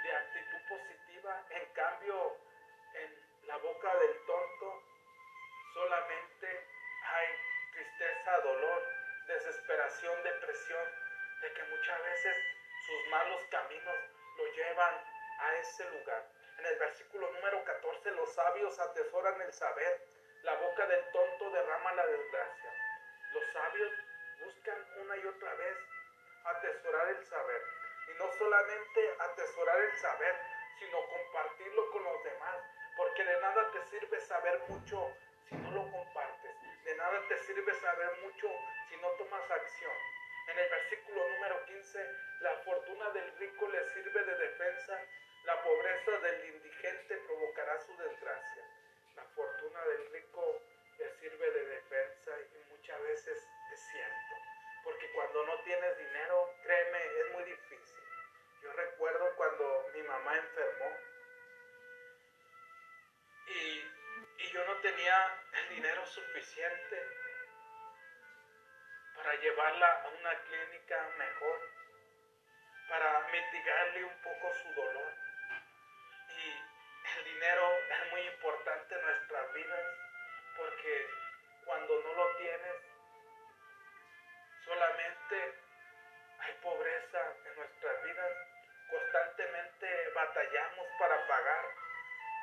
de 0.04 0.16
actitud 0.16 0.68
positiva. 0.68 1.46
En 1.50 1.72
cambio, 1.72 2.36
en 2.94 3.46
la 3.46 3.56
boca 3.58 3.96
del 3.96 4.26
tonto 4.26 4.82
solamente 5.74 6.66
hay 7.04 7.26
tristeza, 7.72 8.38
dolor, 8.40 8.82
desesperación, 9.26 10.22
depresión, 10.22 10.88
de 11.42 11.52
que 11.52 11.62
muchas 11.64 12.02
veces 12.04 12.36
sus 12.86 13.10
malos 13.10 13.42
caminos 13.50 13.96
lo 14.36 14.52
llevan 14.52 14.94
a 15.40 15.54
ese 15.56 15.90
lugar. 15.90 16.24
En 16.58 16.66
el 16.66 16.78
versículo 16.78 17.30
número 17.32 17.64
14, 17.64 18.10
los 18.12 18.32
sabios 18.32 18.78
atesoran 18.78 19.40
el 19.42 19.52
saber, 19.52 20.06
la 20.44 20.54
boca 20.56 20.86
del 20.86 21.02
tonto 21.10 21.50
derrama 21.50 21.92
la 21.94 22.06
desgracia. 22.06 22.70
Los 23.32 23.44
sabios 23.52 23.92
buscan 24.44 24.76
una 25.00 25.16
y 25.16 25.24
otra 25.24 25.54
vez 25.54 25.76
atesorar 26.44 27.08
el 27.08 27.24
saber. 27.24 27.62
Y 28.08 28.18
no 28.18 28.30
solamente 28.32 29.14
atesorar 29.20 29.80
el 29.80 29.92
saber, 29.96 30.36
sino 30.78 30.98
compartirlo 31.08 31.90
con 31.90 32.04
los 32.04 32.24
demás. 32.24 32.56
Porque 32.94 33.24
de 33.24 33.40
nada 33.40 33.70
te 33.72 33.82
sirve 33.86 34.20
saber 34.20 34.60
mucho 34.68 35.16
si 35.48 35.56
no 35.56 35.70
lo 35.70 35.90
compartes. 35.90 36.56
De 36.84 36.94
nada 36.94 37.22
te 37.26 37.38
sirve 37.38 37.72
saber 37.80 38.10
mucho 38.22 38.48
si 38.90 38.96
no 38.98 39.08
tomas 39.12 39.50
acción. 39.50 39.96
En 40.48 40.58
el 40.58 40.68
versículo 40.68 41.26
número 41.26 41.64
15, 41.64 42.06
la 42.40 42.54
fortuna 42.64 43.10
del 43.10 43.34
rico 43.38 43.66
le 43.68 43.94
sirve 43.94 44.24
de 44.24 44.36
defensa, 44.36 45.00
la 45.44 45.62
pobreza 45.62 46.10
del 46.18 46.54
indigente 46.54 47.16
provocará 47.16 47.80
su 47.80 47.96
desgracia. 47.96 48.63
La 49.16 49.24
fortuna 49.34 49.84
del 49.84 50.10
rico 50.12 50.60
le 50.98 51.10
sirve 51.20 51.50
de 51.50 51.64
defensa 51.66 52.30
y 52.52 52.70
muchas 52.70 53.00
veces 53.02 53.48
es 53.72 53.80
cierto. 53.92 54.34
Porque 54.84 55.10
cuando 55.12 55.46
no 55.46 55.60
tienes 55.60 55.98
dinero, 55.98 56.50
créeme, 56.62 56.98
es 57.20 57.32
muy 57.32 57.44
difícil. 57.44 58.00
Yo 58.62 58.72
recuerdo 58.72 59.34
cuando 59.36 59.90
mi 59.94 60.02
mamá 60.02 60.36
enfermó 60.36 60.96
y, 63.46 63.84
y 64.38 64.50
yo 64.52 64.64
no 64.64 64.80
tenía 64.80 65.42
el 65.52 65.68
dinero 65.76 66.06
suficiente 66.06 67.02
para 69.16 69.34
llevarla 69.36 70.02
a 70.02 70.08
una 70.08 70.42
clínica 70.44 71.08
mejor, 71.18 71.60
para 72.88 73.28
mitigarle 73.28 74.04
un 74.04 74.22
poco 74.22 74.52
su 74.52 74.72
dolor. 74.74 75.23
El 77.16 77.24
dinero 77.24 77.70
es 77.90 78.10
muy 78.10 78.20
importante 78.22 78.94
en 78.94 79.02
nuestras 79.02 79.52
vidas 79.52 79.86
porque 80.56 81.08
cuando 81.64 82.02
no 82.02 82.14
lo 82.14 82.36
tienes, 82.36 82.76
solamente 84.64 85.54
hay 86.40 86.52
pobreza 86.62 87.20
en 87.44 87.56
nuestras 87.56 88.04
vidas. 88.04 88.32
Constantemente 88.90 90.08
batallamos 90.14 90.86
para 90.98 91.26
pagar 91.28 91.64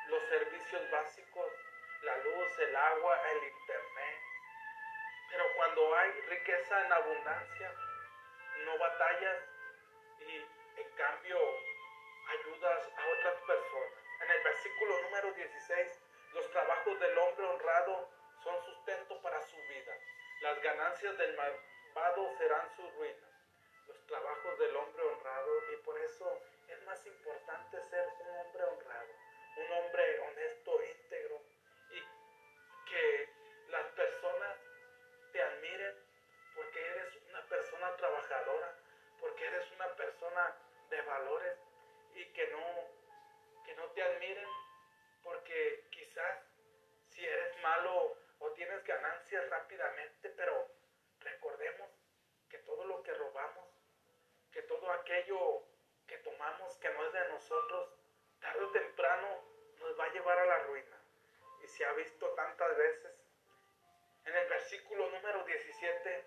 los 0.08 0.22
servicios 0.28 0.90
básicos, 0.90 1.52
la 2.02 2.16
luz, 2.18 2.58
el 2.58 2.74
agua, 2.74 3.30
el 3.30 3.44
internet. 3.44 4.20
Pero 5.30 5.44
cuando 5.56 5.96
hay 5.96 6.10
riqueza 6.28 6.86
en 6.86 6.92
abundancia, 6.92 7.74
no 8.64 8.78
batallas 8.78 9.38
y 10.20 10.36
en 10.80 10.90
cambio 10.96 11.38
ayudas 12.28 12.90
a 12.96 13.06
otras 13.08 13.34
personas. 13.46 14.01
El 14.32 14.42
versículo 14.44 15.02
número 15.02 15.30
16, 15.34 16.00
los 16.32 16.50
trabajos 16.52 16.98
del 16.98 17.18
hombre 17.18 17.44
honrado 17.44 18.08
son 18.42 18.64
sustento 18.64 19.20
para 19.20 19.42
su 19.42 19.56
vida. 19.68 19.92
Las 20.40 20.62
ganancias 20.62 21.18
del 21.18 21.36
malvado 21.36 22.34
serán 22.38 22.66
su 22.74 22.82
ruina. 22.92 23.28
Los 23.86 24.06
trabajos 24.06 24.58
del 24.58 24.74
hombre 24.74 25.02
honrado 25.02 25.72
y 25.72 25.76
por 25.84 25.98
eso 26.00 26.40
es 26.66 26.82
más 26.84 27.04
importante 27.04 27.82
ser 27.90 28.08
un 28.20 28.36
hombre 28.38 28.64
honrado, 28.64 29.12
un 29.58 29.72
hombre 29.72 30.20
honesto, 30.20 30.82
íntegro 30.82 31.42
y 31.90 32.00
que 32.90 33.28
las 33.68 33.86
personas 33.88 34.56
te 35.32 35.42
admiren 35.42 35.94
porque 36.56 36.80
eres 36.80 37.16
una 37.28 37.42
persona 37.48 37.96
trabajadora, 37.96 38.78
porque 39.20 39.46
eres 39.46 39.70
una 39.72 39.88
persona 39.94 40.56
de 40.88 41.02
valores 41.02 41.58
y 42.14 42.24
que 42.32 42.46
no, 42.48 43.01
no 43.76 43.90
te 43.92 44.02
admiren 44.02 44.48
porque 45.22 45.86
quizás 45.90 46.38
si 47.10 47.24
eres 47.24 47.56
malo 47.62 48.16
o 48.38 48.50
tienes 48.52 48.82
ganancias 48.84 49.48
rápidamente, 49.50 50.30
pero 50.30 50.68
recordemos 51.20 51.88
que 52.48 52.58
todo 52.58 52.84
lo 52.84 53.02
que 53.02 53.12
robamos, 53.14 53.68
que 54.52 54.62
todo 54.62 54.90
aquello 54.92 55.62
que 56.06 56.18
tomamos 56.18 56.76
que 56.78 56.90
no 56.90 57.06
es 57.06 57.12
de 57.12 57.28
nosotros, 57.28 57.90
tarde 58.40 58.64
o 58.64 58.72
temprano 58.72 59.44
nos 59.78 59.98
va 59.98 60.04
a 60.04 60.12
llevar 60.12 60.38
a 60.38 60.46
la 60.46 60.58
ruina. 60.64 60.98
Y 61.62 61.68
se 61.68 61.84
ha 61.84 61.92
visto 61.92 62.28
tantas 62.34 62.76
veces. 62.76 63.12
En 64.24 64.36
el 64.36 64.48
versículo 64.48 65.08
número 65.10 65.44
17, 65.44 66.24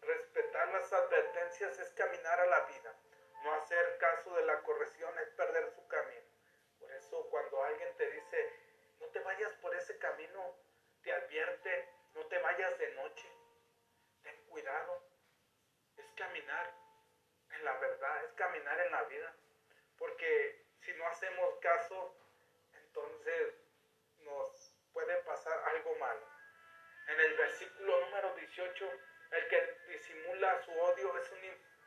respetar 0.00 0.68
las 0.68 0.92
advertencias 0.92 1.78
es 1.78 1.90
caminar 1.92 2.40
a 2.40 2.46
la 2.46 2.60
vida. 2.60 2.94
No 3.42 3.54
hacer 3.54 3.98
caso 3.98 4.34
de 4.34 4.46
la 4.46 4.62
corrección 4.62 5.18
es 5.18 5.28
perder 5.30 5.70
su 5.74 5.86
camino 5.86 6.23
camino 10.04 10.54
te 11.02 11.12
advierte, 11.12 11.88
no 12.14 12.26
te 12.26 12.38
vayas 12.38 12.78
de 12.78 12.94
noche, 12.94 13.28
ten 14.22 14.36
cuidado. 14.48 15.02
Es 15.96 16.06
caminar 16.16 16.74
en 17.50 17.64
la 17.64 17.72
verdad, 17.78 18.24
es 18.24 18.32
caminar 18.32 18.80
en 18.80 18.92
la 18.92 19.02
vida. 19.04 19.34
Porque 19.98 20.66
si 20.80 20.92
no 20.94 21.06
hacemos 21.06 21.58
caso, 21.60 22.14
entonces 22.74 23.54
nos 24.18 24.74
puede 24.92 25.16
pasar 25.22 25.58
algo 25.68 25.94
malo. 25.96 26.26
En 27.08 27.20
el 27.20 27.34
versículo 27.34 28.00
número 28.06 28.34
18, 28.34 28.90
el 29.32 29.48
que 29.48 29.78
disimula 29.88 30.62
su 30.64 30.70
odio 30.72 31.18
es 31.18 31.32
un, 31.32 31.44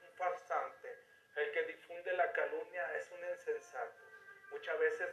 un 0.08 0.16
farsante, 0.16 0.98
el 1.36 1.52
que 1.52 1.64
difunde 1.64 2.14
la 2.14 2.32
calumnia 2.34 2.96
es 2.98 3.12
un 3.12 3.24
insensato. 3.30 4.04
Muchas 4.52 4.80
veces 4.80 5.10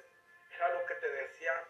era 0.57 0.69
lo 0.71 0.85
que 0.87 0.95
te 0.95 1.09
decía, 1.09 1.65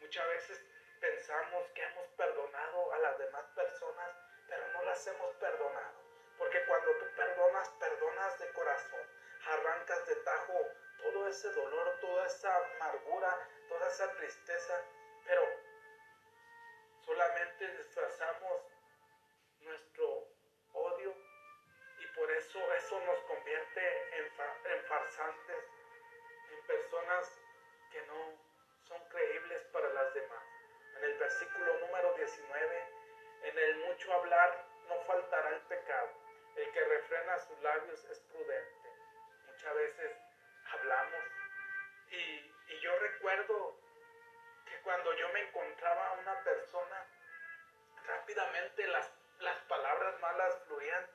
muchas 0.00 0.26
veces 0.28 0.64
pensamos 1.00 1.66
que 1.74 1.82
hemos 1.82 2.06
perdonado 2.16 2.92
a 2.92 2.98
las 2.98 3.18
demás 3.18 3.44
personas, 3.54 4.10
pero 4.48 4.66
no 4.72 4.82
las 4.84 5.06
hemos 5.06 5.34
perdonado. 5.36 6.08
Porque 6.38 6.64
cuando 6.66 6.90
tú 6.98 7.04
perdonas, 7.16 7.68
perdonas 7.80 8.38
de 8.38 8.52
corazón, 8.52 9.00
arrancas 9.46 10.06
de 10.06 10.16
tajo 10.16 10.58
todo 10.98 11.28
ese 11.28 11.50
dolor, 11.52 11.98
toda 12.00 12.26
esa 12.26 12.56
amargura, 12.56 13.48
toda 13.68 13.88
esa 13.88 14.12
tristeza, 14.14 14.84
pero 15.24 15.42
solamente 17.04 17.68
disfrazamos 17.76 18.62
nuestro 19.60 20.28
odio 20.72 21.14
y 21.98 22.06
por 22.08 22.30
eso 22.30 22.74
eso 22.74 23.00
nos 23.00 23.18
convierte 23.20 24.18
en, 24.18 24.84
farsantes, 24.84 25.64
son 28.86 29.00
creíbles 29.08 29.62
para 29.72 29.88
las 29.90 30.14
demás. 30.14 30.44
En 30.96 31.04
el 31.04 31.18
versículo 31.18 31.78
número 31.80 32.14
19, 32.14 32.84
en 33.42 33.58
el 33.58 33.76
mucho 33.86 34.12
hablar 34.12 34.66
no 34.88 35.00
faltará 35.02 35.50
el 35.50 35.60
pecado. 35.62 36.08
El 36.56 36.72
que 36.72 36.84
refrena 36.84 37.38
sus 37.38 37.60
labios 37.60 38.04
es 38.04 38.18
prudente. 38.20 38.88
Muchas 39.46 39.74
veces 39.74 40.16
hablamos 40.72 41.24
y, 42.10 42.52
y 42.68 42.80
yo 42.80 42.98
recuerdo 42.98 43.78
que 44.66 44.80
cuando 44.82 45.12
yo 45.14 45.28
me 45.30 45.40
encontraba 45.42 46.12
una 46.12 46.42
persona, 46.42 47.06
rápidamente 48.06 48.86
las, 48.88 49.12
las 49.40 49.58
palabras 49.62 50.18
malas 50.20 50.58
fluían, 50.66 51.06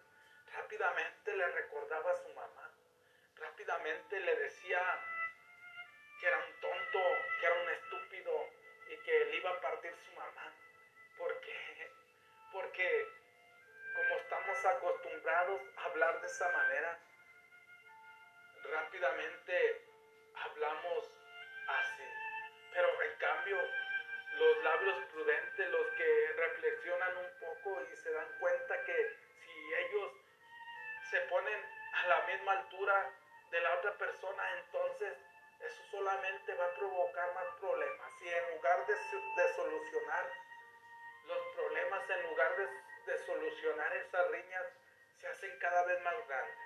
rápidamente 0.53 1.35
le 1.35 1.47
recordaba 1.47 2.11
a 2.11 2.15
su 2.15 2.29
mamá, 2.29 2.71
rápidamente 3.35 4.19
le 4.19 4.35
decía 4.35 4.81
que 6.19 6.27
era 6.27 6.37
un 6.37 6.52
que 9.03 9.25
le 9.25 9.37
iba 9.37 9.49
a 9.49 9.61
partir 9.61 9.93
su 10.05 10.11
mamá. 10.13 10.53
¿Por 11.17 11.39
qué? 11.41 11.91
Porque 12.51 13.07
como 13.95 14.15
estamos 14.15 14.65
acostumbrados 14.65 15.61
a 15.77 15.85
hablar 15.85 16.21
de 16.21 16.27
esa 16.27 16.49
manera, 16.49 16.99
rápidamente 18.71 19.85
hablamos 20.35 21.11
así. 21.67 22.03
Pero 22.73 23.01
en 23.03 23.17
cambio, 23.17 23.57
los 24.37 24.63
labios 24.63 25.05
prudentes, 25.11 25.69
los 25.69 25.87
que 25.91 26.33
reflexionan 26.35 27.17
un 27.17 27.39
poco 27.39 27.81
y 27.91 27.95
se 27.95 28.11
dan 28.11 28.27
cuenta 28.39 28.83
que 28.83 29.17
si 29.45 29.73
ellos 29.75 30.11
se 31.11 31.19
ponen 31.21 31.59
a 31.93 32.07
la 32.07 32.21
misma 32.27 32.53
altura 32.53 33.11
de 33.51 33.61
la 33.61 33.75
otra 33.75 33.93
persona, 33.97 34.59
entonces 34.59 35.13
eso 35.63 35.83
solamente 35.91 36.53
va 36.55 36.65
a 36.65 36.75
provocar 36.75 37.33
más 37.33 37.45
problemas. 37.59 38.11
Y 38.21 38.29
en 38.29 38.55
lugar 38.55 38.85
de, 38.85 39.53
solucionar 39.55 40.29
los 41.25 41.55
problemas, 41.55 42.09
en 42.09 42.23
lugar 42.29 42.55
de, 43.05 43.17
solucionar 43.25 43.95
esas 43.97 44.27
riñas, 44.31 44.65
se 45.19 45.27
hacen 45.27 45.59
cada 45.59 45.85
vez 45.85 46.01
más 46.01 46.15
grandes. 46.27 46.57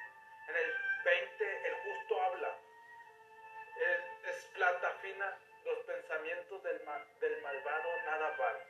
En 0.47 0.55
el 0.55 0.75
20, 1.03 1.67
el 1.67 1.75
justo 1.75 2.21
habla. 2.21 2.57
Es, 4.25 4.45
plata 4.53 4.91
fina, 5.01 5.37
los 5.63 5.77
pensamientos 5.85 6.63
del, 6.63 6.81
del 7.19 7.41
malvado 7.41 7.89
nada 8.05 8.35
valen. 8.37 8.67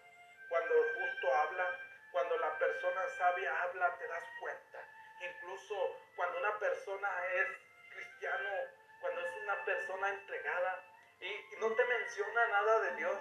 Cuando 0.49 0.73
el 0.75 0.93
justo 0.95 1.33
habla, 1.33 1.79
cuando 2.11 2.37
la 2.37 2.57
persona 2.57 3.07
sabia 3.17 3.61
habla, 3.63 3.97
te 3.97 4.07
das 4.07 4.23
cuenta. 4.39 4.79
Incluso 5.21 5.97
cuando 6.15 6.37
una 6.39 6.59
persona 6.59 7.09
es 7.33 7.47
cristiano 7.89 8.76
cuando 9.01 9.21
es 9.21 9.35
una 9.43 9.65
persona 9.65 10.09
entregada 10.09 10.83
y, 11.19 11.55
no 11.59 11.71
te 11.73 11.85
menciona 11.85 12.47
nada 12.47 12.79
de 12.81 12.95
Dios, 12.97 13.17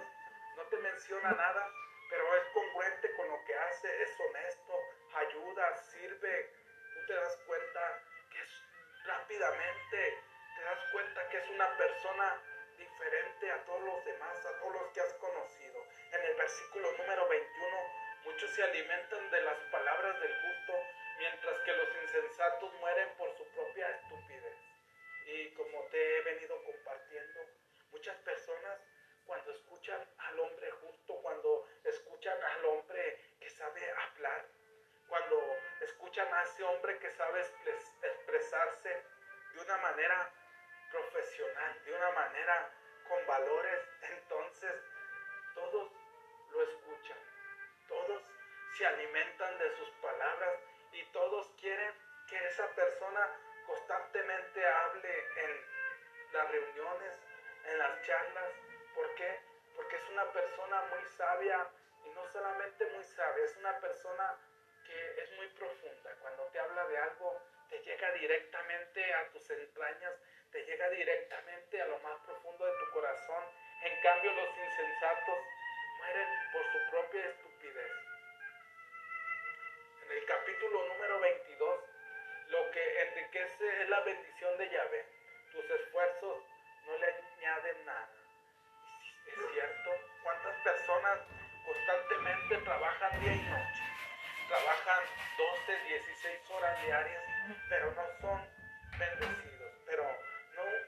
no 0.55 0.63
te 0.63 0.77
menciona 0.77 1.31
nada, 1.31 1.71
pero 2.09 2.35
es 2.37 2.43
congruente 2.53 3.15
con 3.15 3.27
lo 3.29 3.43
que 3.45 3.55
hace, 3.55 4.03
es 4.03 4.19
honesto, 4.19 4.73
ayuda, 5.13 5.77
sirve, 5.91 6.53
tú 6.93 7.05
te 7.07 7.13
das 7.13 7.37
cuenta 7.47 8.03
que 8.31 8.41
es 8.41 8.63
rápidamente, 9.05 10.23
te 10.55 10.63
das 10.63 10.79
cuenta 10.91 11.29
que 11.29 11.37
es 11.37 11.49
una 11.49 11.77
persona 11.77 12.41
diferente 12.77 13.51
a 13.51 13.65
todos 13.65 13.81
los 13.81 14.05
demás, 14.05 14.45
a 14.45 14.59
todos 14.59 14.73
los 14.73 14.91
que 14.93 15.01
has 15.01 15.13
conocido. 15.13 15.83
En 16.11 16.25
el 16.25 16.35
versículo 16.35 16.91
número 16.97 17.27
21, 17.27 17.77
muchos 18.25 18.49
se 18.51 18.63
alimentan 18.63 19.31
de 19.31 19.41
las 19.41 19.57
palabras 19.71 20.19
del 20.19 20.33
justo, 20.41 20.73
mientras 21.17 21.59
que 21.61 21.73
los 21.73 21.89
insensatos 22.03 22.73
mueren 22.75 23.09
por 23.17 23.35
su 23.35 23.47
propia 23.49 23.89
estupidez. 23.89 24.66
Y 25.27 25.51
como 25.51 25.83
te 25.91 26.17
he 26.17 26.21
venido 26.21 26.63
compartiendo, 26.63 27.41
muchas 27.91 28.15
personas 28.19 28.79
cuando 29.25 29.51
escuchan 29.51 30.01
al 30.19 30.39
hombre 30.39 30.71
justo, 30.71 31.15
cuando 31.21 31.67
escuchan 31.83 32.41
al 32.41 32.65
hombre 32.65 33.35
que 33.37 33.49
sabe 33.49 33.91
hablar, 33.91 34.45
cuando 35.09 35.37
escuchan 35.81 36.33
a 36.33 36.43
ese 36.43 36.63
hombre 36.63 36.97
que 36.99 37.11
sabe 37.11 37.41
expresarse 37.41 39.03
de 39.53 39.61
una 39.61 39.77
manera 39.79 40.31
profesional, 40.91 41.83
de 41.83 41.93
una 41.93 42.11
manera 42.11 42.71
con 43.09 43.27
valores, 43.27 43.81
entonces 44.03 44.75
todos 45.53 45.91
lo 46.51 46.63
escuchan, 46.63 47.17
todos 47.89 48.23
se 48.77 48.85
alimentan 48.85 49.57
de 49.59 49.75
sus 49.75 49.89
palabras 50.01 50.57
y 50.93 51.03
todos 51.11 51.51
quieren 51.59 51.93
que 52.29 52.37
esa 52.47 52.73
persona 52.75 53.46
constantemente 53.67 54.65
hable 54.65 55.25
en 55.43 55.61
las 56.31 56.49
reuniones, 56.49 57.13
en 57.65 57.77
las 57.77 58.01
charlas. 58.01 58.51
¿Por 58.95 59.13
qué? 59.15 59.39
Porque 59.75 59.95
es 59.97 60.09
una 60.09 60.31
persona 60.31 60.81
muy 60.83 61.05
sabia 61.05 61.67
y 62.05 62.09
no 62.09 62.25
solamente 62.31 62.85
muy 62.87 63.03
sabia, 63.03 63.43
es 63.43 63.57
una 63.57 63.79
persona 63.79 64.35
que 64.85 65.21
es 65.21 65.31
muy 65.33 65.47
profunda. 65.49 66.15
Cuando 66.21 66.43
te 66.45 66.59
habla 66.59 66.87
de 66.87 66.97
algo, 66.97 67.41
te 67.69 67.79
llega 67.79 68.11
directamente 68.13 69.13
a 69.13 69.29
tus 69.29 69.49
entrañas, 69.49 70.13
te 70.51 70.65
llega 70.65 70.89
directamente 70.89 71.81
a 71.81 71.87
lo 71.87 71.99
más 71.99 72.17
profundo 72.25 72.65
de 72.65 72.71
tu 72.79 72.91
corazón. 72.93 73.43
En 73.83 74.01
cambio, 74.01 74.31
los 74.31 74.57
insensatos 74.57 75.39
mueren 75.99 76.29
por 76.53 76.63
su 76.71 76.91
propia 76.91 77.25
estupidez. 77.25 77.91
En 80.05 80.11
el 80.13 80.25
capítulo 80.25 80.87
número 80.87 81.19
22 81.19 81.96
lo 82.49 82.71
que 82.71 83.01
enriquece 83.01 83.81
es 83.81 83.89
la 83.89 83.99
bendición 84.01 84.57
de 84.57 84.69
Yahvé. 84.69 85.05
Tus 85.51 85.69
esfuerzos 85.69 86.43
no 86.85 86.97
le 86.97 87.07
añaden 87.07 87.85
nada. 87.85 88.09
Es 89.25 89.33
cierto, 89.53 89.91
¿cuántas 90.23 90.55
personas 90.63 91.19
constantemente 91.65 92.57
trabajan 92.57 93.21
día 93.21 93.33
y 93.33 93.41
noche? 93.41 93.83
Trabajan 94.47 95.03
12, 95.37 95.83
16 95.89 96.51
horas 96.51 96.83
diarias, 96.85 97.23
pero 97.69 97.91
no 97.91 98.21
son 98.21 98.49
bendecidos, 98.97 99.73
pero 99.85 100.03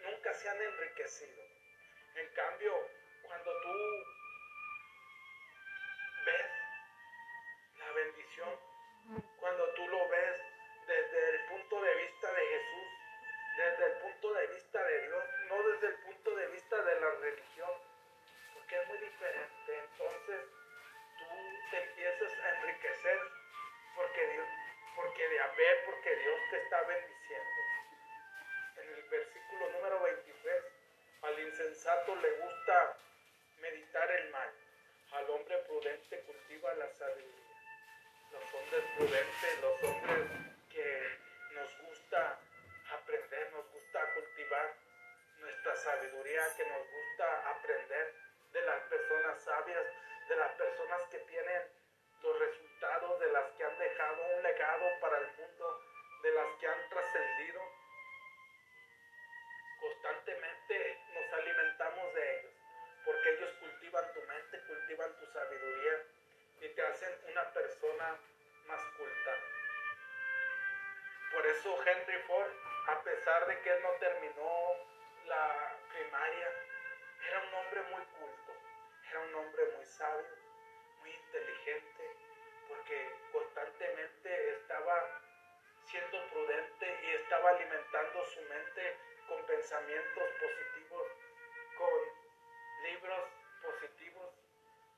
nunca 0.03 0.33
se 0.33 0.49
han 0.49 0.61
enriquecido. 0.61 1.43
En 2.15 2.33
cambio, 2.33 2.73
cuando 3.23 3.51
tú 3.61 3.73
te 21.69 21.77
empiezas 21.77 22.31
a 22.39 22.49
enriquecer 22.57 23.19
porque 23.95 24.27
Dios, 24.27 24.47
porque 24.95 25.27
de 25.27 25.39
haber, 25.39 25.85
porque 25.85 26.15
Dios 26.15 26.39
te 26.51 26.57
está 26.63 26.81
bendiciendo. 26.83 27.61
En 28.77 28.89
el 28.89 29.03
versículo 29.09 29.71
número 29.71 30.01
23, 30.01 30.63
al 31.21 31.39
insensato 31.39 32.15
le 32.15 32.31
gusta 32.31 32.97
meditar 33.59 34.11
el 34.11 34.29
mal, 34.31 34.49
al 35.11 35.29
hombre 35.31 35.57
prudente 35.67 36.21
cultiva 36.21 36.73
la 36.75 36.89
sabiduría. 36.89 37.35
Los 38.31 38.53
hombres 38.53 38.83
prudentes, 38.95 39.61
los 39.61 39.83
hombres 39.83 40.29
que 40.71 41.17
nos 41.51 41.81
gusta 41.81 42.39
aprender, 42.91 43.51
nos 43.51 43.69
gusta 43.71 44.13
cultivar 44.13 44.75
nuestra 45.39 45.75
sabiduría, 45.75 46.41
que 46.55 46.65
nos 46.65 46.87
gusta 46.89 47.49
aprender 47.49 48.13
de 48.51 48.61
las 48.61 48.81
personas 48.83 49.43
sabias, 49.43 49.85
de 50.29 50.35
las 50.35 50.51
personas 50.53 51.01
que 51.09 51.17
tienen 51.19 51.63
los 52.21 52.39
resultados, 52.39 53.19
de 53.19 53.31
las 53.31 53.51
que 53.51 53.63
han 53.63 53.79
dejado 53.79 54.21
un 54.35 54.43
legado 54.43 54.85
para 55.01 55.17
el 55.17 55.27
mundo, 55.33 55.81
de 56.21 56.31
las 56.33 56.47
que 56.59 56.67
han 56.67 56.89
trascendido. 56.89 57.61
Constantemente 59.79 60.99
nos 61.13 61.33
alimentamos 61.33 62.13
de 62.13 62.39
ellos, 62.39 62.51
porque 63.05 63.29
ellos 63.29 63.53
cultivan 63.59 64.13
tu 64.13 64.21
mente, 64.21 64.61
cultivan 64.67 65.19
tu 65.19 65.25
sabiduría 65.33 66.05
y 66.61 66.69
te 66.75 66.81
hacen 66.83 67.13
una 67.31 67.51
persona 67.51 68.17
más 68.67 68.83
culta. 68.97 69.31
Por 71.33 71.45
eso 71.47 71.83
Henry 71.85 72.19
Ford, 72.27 72.51
a 72.87 73.01
pesar 73.03 73.47
de 73.47 73.61
que 73.61 73.69
él 73.71 73.81
no 73.81 73.91
terminó 73.93 74.75
la 75.25 75.75
primaria, 75.91 76.53
era 77.27 77.39
un 77.39 77.53
hombre 77.53 77.81
muy 77.83 78.03
culto, 78.03 78.18
era 79.09 79.19
un 79.21 79.35
hombre 79.35 79.63
muy 79.75 79.85
sabio, 79.85 80.27
muy 80.99 81.11
inteligente, 81.11 82.15
porque 82.67 83.09
constantemente 83.31 84.49
estaba 84.51 85.21
siendo 85.85 86.29
prudente 86.29 86.99
y 87.03 87.15
estaba 87.15 87.49
alimentando 87.51 88.25
su 88.25 88.41
mente 88.41 88.97
con 89.27 89.43
pensamientos 89.45 90.23
positivos, 90.39 91.07
con 91.77 92.83
libros 92.83 93.29
positivos 93.63 94.33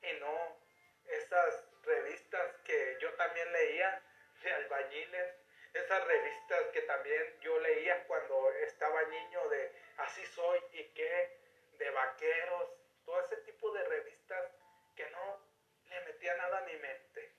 y 0.02 0.12
no 0.20 0.58
esas 1.06 1.64
revistas 1.82 2.56
que 2.64 2.98
yo 3.00 3.12
también 3.14 3.50
leía 3.52 4.02
de 4.42 4.52
albañiles, 4.52 5.34
esas 5.72 6.04
revistas 6.04 6.62
que 6.72 6.82
también 6.82 7.40
yo 7.40 7.58
leía 7.60 8.06
cuando 8.06 8.50
estaba 8.66 9.02
niño 9.04 9.48
de 9.48 9.72
así 9.96 10.24
soy 10.26 10.60
y 10.72 10.84
qué, 10.92 11.38
de 11.78 11.90
vaqueros, 11.90 12.81
todo 13.12 13.20
ese 13.20 13.36
tipo 13.42 13.70
de 13.72 13.84
revistas 13.84 14.50
que 14.96 15.04
no 15.10 15.38
le 15.84 16.00
metía 16.06 16.34
nada 16.34 16.58
a 16.60 16.62
mi 16.62 16.76
mente. 16.76 17.34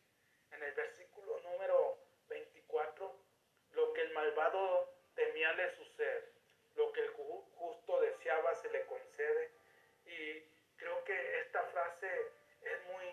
En 0.52 0.62
el 0.62 0.72
versículo 0.74 1.40
número 1.40 1.98
24, 2.28 3.20
lo 3.72 3.94
que 3.94 4.02
el 4.02 4.14
malvado 4.14 4.94
temía 5.16 5.52
le 5.54 5.76
sucede, 5.76 6.32
lo 6.76 6.94
que 6.94 7.02
el 7.02 7.10
justo 7.10 8.02
deseaba 8.02 8.54
se 8.54 8.70
le 8.70 8.86
concede. 8.86 9.50
Y 10.06 10.42
creo 10.78 11.04
que 11.06 11.40
esta 11.40 11.64
frase 11.64 12.08
es 12.62 12.84
muy 12.84 13.06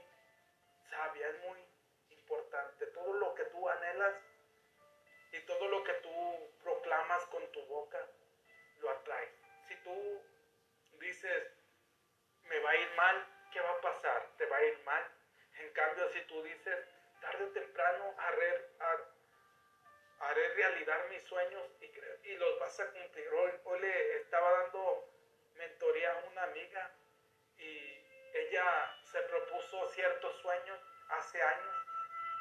sabia, 0.91 1.29
es 1.29 1.41
muy 1.41 1.65
importante. 2.11 2.89
Todo 2.89 3.15
lo 3.15 3.35
que 3.37 3.45
tú 3.45 3.67
anhelas 3.71 4.17
y 5.33 5.41
todo 5.47 5.67
lo 5.67 5.83
que 5.83 5.95
tú 5.95 6.53
proclamas 6.63 7.25
con 7.29 7.51
tu 7.53 7.65
boca, 7.65 8.07
lo 8.81 8.91
atraes. 8.91 9.33
Si 9.67 9.77
tú 9.77 10.23
dices, 10.99 11.60
me 12.51 12.59
va 12.59 12.71
a 12.71 12.77
ir 12.77 12.91
mal, 12.97 13.27
¿qué 13.53 13.61
va 13.61 13.71
a 13.71 13.81
pasar? 13.81 14.29
Te 14.37 14.45
va 14.47 14.57
a 14.57 14.65
ir 14.65 14.79
mal. 14.85 15.05
En 15.61 15.73
cambio, 15.73 16.09
si 16.11 16.21
tú 16.23 16.43
dices, 16.43 16.79
tarde 17.21 17.45
o 17.45 17.49
temprano 17.51 18.15
haré, 18.19 18.69
haré 20.21 20.49
realidad 20.55 21.07
mis 21.11 21.23
sueños 21.23 21.63
y, 21.81 22.37
los 22.37 22.59
vas 22.59 22.81
a 22.81 22.91
cumplir. 22.91 23.29
Hoy, 23.35 23.81
le 23.81 24.17
estaba 24.17 24.51
dando 24.63 25.09
mentoría 25.57 26.13
a 26.13 26.17
una 26.31 26.43
amiga 26.45 26.91
y 27.59 28.03
ella 28.35 28.97
se 29.05 29.21
propuso 29.23 29.89
ciertos 29.91 30.37
sueños 30.41 30.81
hace 31.11 31.43
años 31.43 31.75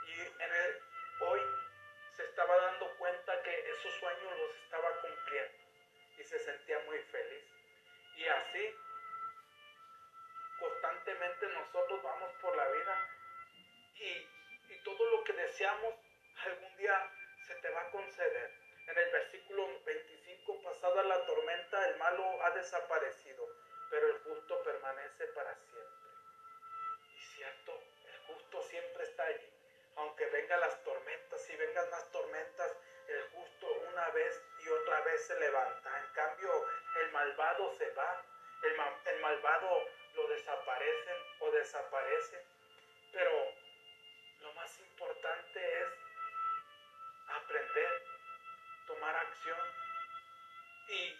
y 0.07 1.23
hoy 1.23 1.41
se 2.15 2.23
estaba 2.23 2.55
dando 2.55 2.97
cuenta 2.97 3.41
que 3.43 3.69
esos 3.71 3.93
sueños 3.95 4.37
los 4.39 4.55
estaba 4.63 5.01
cumpliendo 5.01 5.57
y 6.17 6.23
se 6.23 6.39
sentía 6.39 6.79
muy 6.79 6.99
feliz. 6.99 7.43
Y 8.15 8.27
así, 8.27 8.75
constantemente 10.59 11.47
nosotros 11.47 12.03
vamos 12.03 12.31
por 12.41 12.55
la 12.55 12.67
vida 12.69 13.07
y, 13.95 14.39
todo 14.83 15.05
lo 15.11 15.23
que 15.25 15.33
deseamos 15.33 15.93
algún 16.45 16.77
día 16.77 17.11
se 17.45 17.53
te 17.55 17.69
va 17.69 17.81
a 17.81 17.91
conceder. 17.91 18.49
En 18.87 18.97
el 18.97 19.11
versículo 19.11 19.67
25, 19.83 20.63
pasada 20.63 21.03
la 21.03 21.25
tormenta, 21.25 21.89
el 21.89 21.97
malo 21.97 22.43
ha 22.43 22.49
desaparecido, 22.51 23.45
pero 23.89 24.07
el 24.07 24.19
justo 24.19 24.63
permanece 24.63 25.25
para 25.27 25.53
siempre. 25.53 26.09
Y 27.13 27.19
cierto, 27.19 27.83
el 28.05 28.19
justo 28.27 28.61
siempre 28.63 29.03
está 29.03 29.23
allí 29.25 29.59
aunque 29.99 30.25
vengan 30.27 30.59
las 30.61 30.83
tormentas 30.83 31.49
y 31.49 31.55
vengan 31.57 31.89
más 31.89 32.11
tormentas, 32.11 32.77
el 33.07 33.21
justo 33.31 33.67
una 33.91 34.09
vez 34.09 34.43
y 34.59 34.69
otra 34.69 35.01
vez 35.01 35.27
se 35.27 35.39
levanta. 35.39 35.99
En 35.99 36.13
cambio, 36.13 36.49
el 37.01 37.11
malvado 37.11 37.73
se 37.73 37.89
va, 37.91 38.23
el, 38.63 39.19
malvado 39.21 39.87
lo 40.15 40.27
desaparecen 40.27 41.17
o 41.39 41.51
desaparece. 41.51 42.45
Pero 43.11 43.53
lo 44.41 44.53
más 44.53 44.79
importante 44.79 45.81
es 45.81 45.87
aprender, 47.27 48.03
tomar 48.87 49.15
acción 49.15 49.59
y 50.89 51.15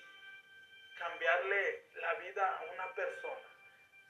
cambiarle 0.97 1.83
la 1.95 2.13
vida 2.15 2.57
a 2.57 2.63
una 2.63 2.93
persona. 2.93 3.49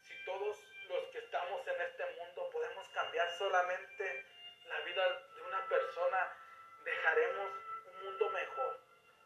Si 0.01 0.13
todos 0.25 0.57
los 0.87 1.03
que 1.09 1.19
estamos 1.19 1.67
en 1.67 1.81
este 1.81 2.05
mundo 2.17 2.49
podemos 2.51 2.87
cambiar 2.89 3.29
solamente 3.37 4.25
la 4.65 4.79
vida 4.81 5.27
de 5.35 5.41
una 5.41 5.67
persona, 5.67 6.35
dejaremos 6.83 7.51
un 7.85 8.05
mundo 8.05 8.29
mejor, 8.29 8.79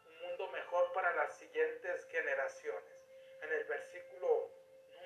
un 0.06 0.18
mundo 0.20 0.48
mejor 0.48 0.92
para 0.92 1.14
las 1.14 1.36
siguientes 1.38 2.06
generaciones. 2.10 2.92
En 3.42 3.52
el 3.52 3.64
versículo 3.64 4.50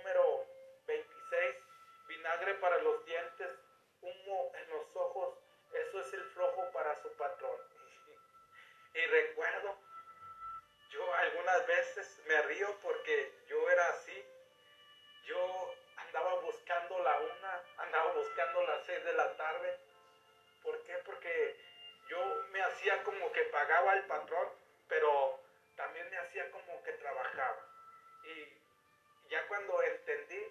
número 0.08 0.46
26, 0.86 1.56
vinagre 2.08 2.54
para 2.54 2.78
los 2.78 3.04
dientes, 3.04 3.50
humo 4.00 4.52
en 4.54 4.70
los 4.70 4.96
ojos, 4.96 5.34
eso 5.72 6.00
es 6.00 6.12
el 6.14 6.24
flojo 6.30 6.70
para 6.72 7.00
su 7.02 7.12
patrón. 7.16 7.60
Y, 8.94 9.06
recuerdo, 9.06 9.78
yo 10.90 11.14
algunas 11.14 11.66
veces 11.66 12.22
me 12.26 12.40
río 12.42 12.74
porque 12.82 13.32
yo 13.46 13.70
era 13.70 13.86
así, 13.90 14.26
yo 15.24 15.74
andaba 15.96 16.40
buscando 16.40 16.98
la 17.00 17.20
una, 17.20 17.62
andaba 17.76 18.12
buscando 18.14 18.62
las 18.62 18.86
seis 18.86 19.04
de 19.04 19.12
la 19.12 19.36
tarde, 19.36 19.78
¿Por 20.62 20.82
qué? 20.84 20.94
Porque 21.04 21.56
yo 22.08 22.18
me 22.50 22.60
hacía 22.60 23.02
como 23.04 23.30
que 23.30 23.42
pagaba 23.42 23.92
al 23.92 24.04
patrón, 24.06 24.48
pero 24.88 25.38
también 25.76 26.10
me 26.10 26.18
hacía 26.18 26.50
como 26.50 26.82
que 26.82 26.92
trabajaba. 26.92 27.68
Ya 29.28 29.46
cuando 29.46 29.82
entendí 29.82 30.42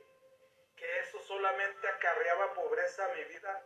que 0.76 1.00
eso 1.00 1.20
solamente 1.24 1.88
acarreaba 1.88 2.54
pobreza 2.54 3.06
a 3.06 3.16
mi 3.16 3.24
vida, 3.26 3.64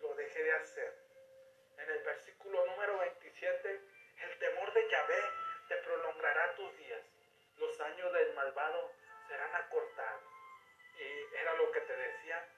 lo 0.00 0.14
dejé 0.14 0.42
de 0.42 0.52
hacer. 0.52 0.94
En 1.78 1.90
el 1.90 2.02
versículo 2.02 2.66
número 2.66 2.98
27, 2.98 3.80
el 4.22 4.38
temor 4.38 4.72
de 4.72 4.90
Yahvé 4.90 5.22
te 5.68 5.76
prolongará 5.76 6.54
tus 6.56 6.76
días, 6.76 7.02
los 7.56 7.80
años 7.80 8.12
del 8.12 8.34
malvado 8.34 8.92
serán 9.28 9.54
acortados. 9.54 10.22
Y 10.98 11.34
era 11.36 11.54
lo 11.54 11.70
que 11.70 11.80
te 11.80 11.96
decía, 11.96 12.48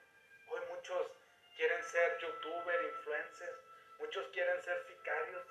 hoy 0.48 0.60
muchos 0.70 1.12
quieren 1.56 1.82
ser 1.84 2.18
youtuber, 2.18 2.84
influencers, 2.84 3.58
muchos 3.98 4.28
quieren 4.28 4.60
ser 4.62 4.82
sicarios, 4.86 5.46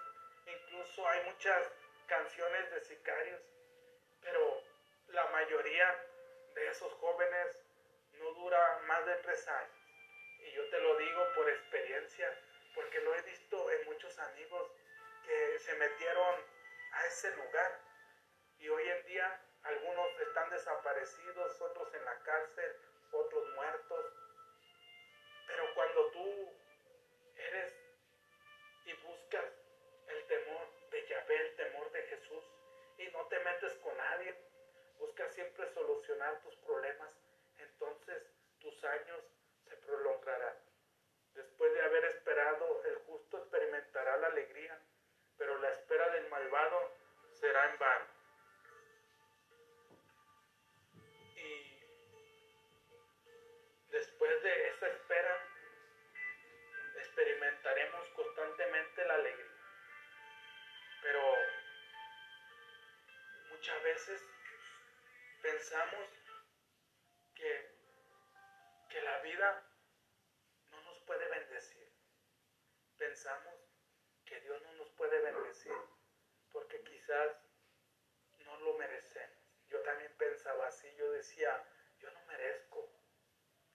incluso 0.46 1.08
hay 1.08 1.24
muchas 1.26 1.72
canciones 2.08 2.72
de 2.72 2.82
sicarios, 2.82 3.42
pero 4.22 4.62
la 5.08 5.26
mayoría 5.28 6.06
de 6.54 6.68
esos 6.70 6.94
jóvenes 6.94 7.60
no 8.20 8.32
dura 8.34 8.80
más 8.88 9.06
de 9.06 9.16
tres 9.18 9.48
años. 9.48 9.78
Y 10.40 10.52
yo 10.52 10.70
te 10.70 10.80
lo 10.80 10.98
digo 10.98 11.28
por 11.36 11.50
experiencia, 11.50 12.38
porque 12.76 13.00
lo 13.02 13.16
he 13.16 13.22
visto 13.24 13.72
en 13.72 13.86
muchos 13.86 14.18
amigos 14.20 14.72
que 15.26 15.60
se 15.60 15.74
metieron 15.76 16.36
a 16.92 17.06
ese 17.06 17.36
lugar 17.36 17.80
y 18.60 18.70
hoy 18.70 18.88
en 18.88 19.06
día 19.06 19.42
algunos 19.64 20.20
están 20.20 20.50
desaparecidos, 20.50 21.62
otros 21.62 21.94
en 21.94 22.06
la 22.06 22.20
cárcel, 22.20 22.76
otros 23.12 23.56
muertos, 23.56 24.06
pero 25.48 25.74
cuando 25.74 26.12
tú 26.12 26.54
eres 27.36 27.74
y 28.86 28.94
buscas 28.94 29.54
el 30.08 30.28
temor 30.28 30.90
de 30.92 31.08
Yahvé, 31.08 31.36
el 31.36 31.56
temor 31.56 31.92
de 31.92 32.02
Jesús, 32.04 32.44
y 32.98 33.08
no 33.08 33.26
te 33.28 33.40
metes 33.40 33.74
con 33.76 33.98
nadie, 33.98 34.36
buscas 35.04 35.34
siempre 35.34 35.68
solucionar 35.74 36.40
tus 36.44 36.56
problemas, 36.58 37.10
entonces 37.58 38.24
tus 38.60 38.84
años 38.86 39.20
se 39.68 39.76
prolongarán. 39.76 40.56
Después 41.34 41.74
de 41.74 41.82
haber 41.82 42.06
esperado, 42.06 42.84
el 42.86 42.96
justo 43.00 43.38
experimentará 43.38 44.16
la 44.18 44.28
alegría, 44.28 44.80
pero 45.38 45.58
la 45.58 45.70
espera 45.72 46.10
del 46.12 46.30
malvado 46.30 46.92
será 47.34 47.70
en 47.70 47.80
vano. 47.80 48.14
después 53.90 54.42
de 54.42 54.70
esa 54.70 54.88
espera, 54.88 55.48
experimentaremos 56.96 58.10
constantemente 58.16 59.06
la 59.06 59.14
alegría. 59.14 59.52
Pero 61.04 61.22
muchas 63.52 63.84
veces 63.84 64.33
pensamos 65.64 66.10
que, 67.36 67.72
que 68.90 69.02
bendecir. 71.30 71.90
Pensamos 72.98 73.56
que 74.26 74.42
Dios 74.42 74.62
no 74.62 74.74
nos 74.74 74.90
puede 74.92 75.22
bendecir 75.22 75.72
porque 76.52 76.84
quizás 76.84 77.38
no 78.40 78.60
lo 78.60 78.74
merecemos. 78.74 79.38
Yo 79.70 79.80
también 79.84 80.12
pensaba 80.18 80.68
así, 80.68 80.94
yo 80.98 81.10
decía, 81.14 81.64
yo 82.00 82.12
no 82.12 82.20
merezco, 82.26 82.92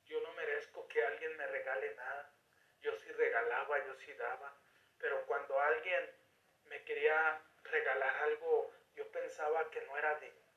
yo 0.04 0.20
no 0.20 0.32
merezco 0.34 0.86
que 0.88 1.02
alguien 1.02 1.38
me 1.38 1.46
regale 1.46 1.94
nada. 1.94 2.34
Yo 2.82 2.94
sí 2.98 3.10
regalaba, 3.12 3.82
yo 3.86 3.94
sí 3.94 4.12
daba, 4.12 4.54
pero 4.98 5.24
cuando 5.24 5.58
alguien 5.58 6.10
me 6.64 6.84
quería 6.84 7.40
regalar 7.62 8.14
algo, 8.24 8.74
yo 8.94 9.10
pensaba 9.10 9.70
que 9.70 9.80
no 9.86 9.96
era 9.96 10.20
digno. 10.20 10.47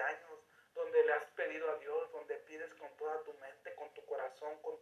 años, 0.00 0.40
donde 0.74 1.04
le 1.04 1.12
has 1.12 1.24
pedido 1.36 1.70
a 1.70 1.76
Dios, 1.76 2.12
donde 2.12 2.34
pides 2.36 2.72
con 2.74 2.88
toda 2.96 3.22
tu 3.24 3.32
mente, 3.34 3.74
con 3.74 3.92
tu 3.94 4.04
corazón, 4.06 4.60
con 4.62 4.75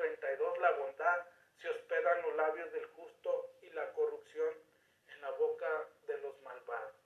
32, 0.00 0.58
la 0.60 0.70
bondad 0.72 1.26
se 1.56 1.68
hospeda 1.68 2.16
en 2.16 2.22
los 2.22 2.36
labios 2.36 2.72
del 2.72 2.86
justo 2.86 3.50
y 3.60 3.68
la 3.70 3.92
corrupción 3.92 4.54
en 5.08 5.20
la 5.20 5.30
boca 5.32 5.88
de 6.06 6.16
los 6.22 6.40
malvados. 6.40 6.96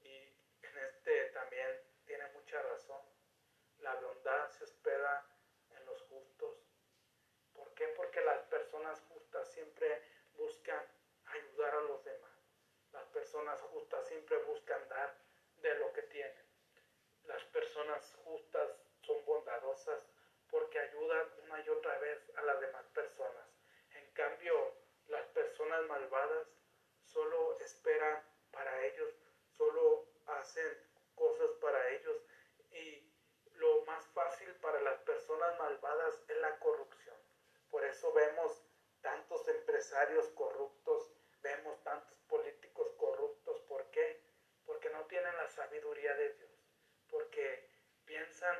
Y 0.00 0.16
en 0.62 0.78
este 0.78 1.26
también 1.32 1.68
tiene 2.06 2.26
mucha 2.28 2.62
razón. 2.62 3.02
La 3.80 3.94
bondad 3.96 4.48
se 4.48 4.64
hospeda 4.64 5.26
en 5.76 5.84
los 5.84 6.00
justos. 6.04 6.56
¿Por 7.52 7.74
qué? 7.74 7.88
Porque 7.88 8.22
las 8.22 8.40
personas 8.44 8.98
justas 9.10 9.52
siempre 9.52 10.02
buscan 10.32 10.82
ayudar 11.26 11.74
a 11.74 11.80
los 11.82 12.02
demás. 12.02 12.32
Las 12.92 13.04
personas 13.08 13.60
justas 13.60 14.08
siempre 14.08 14.38
buscan 14.44 14.88
dar 14.88 15.14
de 15.58 15.74
lo 15.74 15.92
que 15.92 16.02
tienen. 16.04 16.46
Las 17.24 17.44
personas 17.44 18.14
justas 18.24 18.70
son 19.02 19.22
bondadosas 19.26 20.08
porque 20.50 20.78
ayudan 20.78 21.31
y 21.64 21.68
otra 21.68 21.98
vez 21.98 22.18
a 22.36 22.42
las 22.42 22.60
demás 22.60 22.86
personas. 22.88 23.46
En 23.94 24.10
cambio, 24.12 24.74
las 25.06 25.26
personas 25.28 25.82
malvadas 25.86 26.48
solo 27.04 27.58
esperan 27.60 28.22
para 28.50 28.86
ellos, 28.86 29.14
solo 29.56 30.06
hacen 30.26 30.78
cosas 31.14 31.50
para 31.60 31.88
ellos 31.90 32.16
y 32.70 33.08
lo 33.54 33.84
más 33.84 34.06
fácil 34.08 34.48
para 34.56 34.80
las 34.80 34.98
personas 35.00 35.58
malvadas 35.58 36.20
es 36.28 36.36
la 36.38 36.58
corrupción. 36.58 37.16
Por 37.70 37.84
eso 37.84 38.12
vemos 38.12 38.64
tantos 39.00 39.46
empresarios 39.48 40.28
corruptos, 40.30 41.12
vemos 41.40 41.82
tantos 41.82 42.18
políticos 42.28 42.92
corruptos. 42.98 43.60
¿Por 43.62 43.90
qué? 43.90 44.22
Porque 44.64 44.90
no 44.90 45.04
tienen 45.06 45.36
la 45.36 45.48
sabiduría 45.48 46.14
de 46.14 46.32
Dios 46.34 46.52
porque 47.12 47.68
piensan 48.06 48.56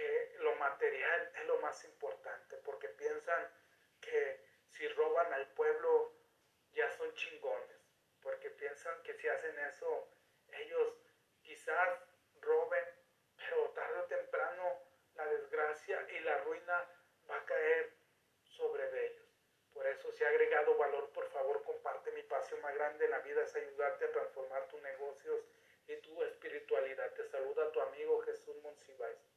que 0.00 0.32
lo 0.38 0.54
material 0.56 1.32
es 1.36 1.46
lo 1.46 1.58
más 1.58 1.84
importante, 1.84 2.56
porque 2.64 2.88
piensan 2.88 3.52
que 4.00 4.40
si 4.68 4.88
roban 4.88 5.30
al 5.34 5.46
pueblo 5.52 6.14
ya 6.72 6.90
son 6.92 7.12
chingones, 7.14 7.76
porque 8.22 8.48
piensan 8.50 9.02
que 9.02 9.12
si 9.14 9.28
hacen 9.28 9.58
eso 9.58 10.08
ellos 10.52 10.94
quizás 11.42 11.88
roben, 12.40 12.84
pero 13.36 13.70
tarde 13.70 14.00
o 14.00 14.04
temprano 14.04 14.82
la 15.16 15.26
desgracia 15.26 16.06
y 16.12 16.20
la 16.20 16.38
ruina 16.44 16.88
va 17.28 17.36
a 17.36 17.44
caer 17.44 17.92
sobre 18.44 18.84
ellos. 19.06 19.26
Por 19.74 19.86
eso 19.86 20.10
si 20.12 20.24
ha 20.24 20.28
agregado 20.28 20.78
valor, 20.78 21.12
por 21.12 21.28
favor 21.28 21.62
comparte 21.62 22.10
mi 22.12 22.22
pasión 22.22 22.60
más 22.62 22.74
grande 22.74 23.04
en 23.04 23.10
la 23.10 23.18
vida 23.18 23.42
es 23.42 23.54
ayudarte 23.54 24.06
a 24.06 24.12
transformar 24.12 24.66
tus 24.68 24.80
negocios 24.80 25.44
y 25.86 25.96
tu 25.96 26.22
espiritualidad. 26.22 27.12
Te 27.12 27.24
saluda 27.24 27.70
tu 27.70 27.80
amigo 27.82 28.20
Jesús 28.22 28.56
Monsiváis. 28.62 29.29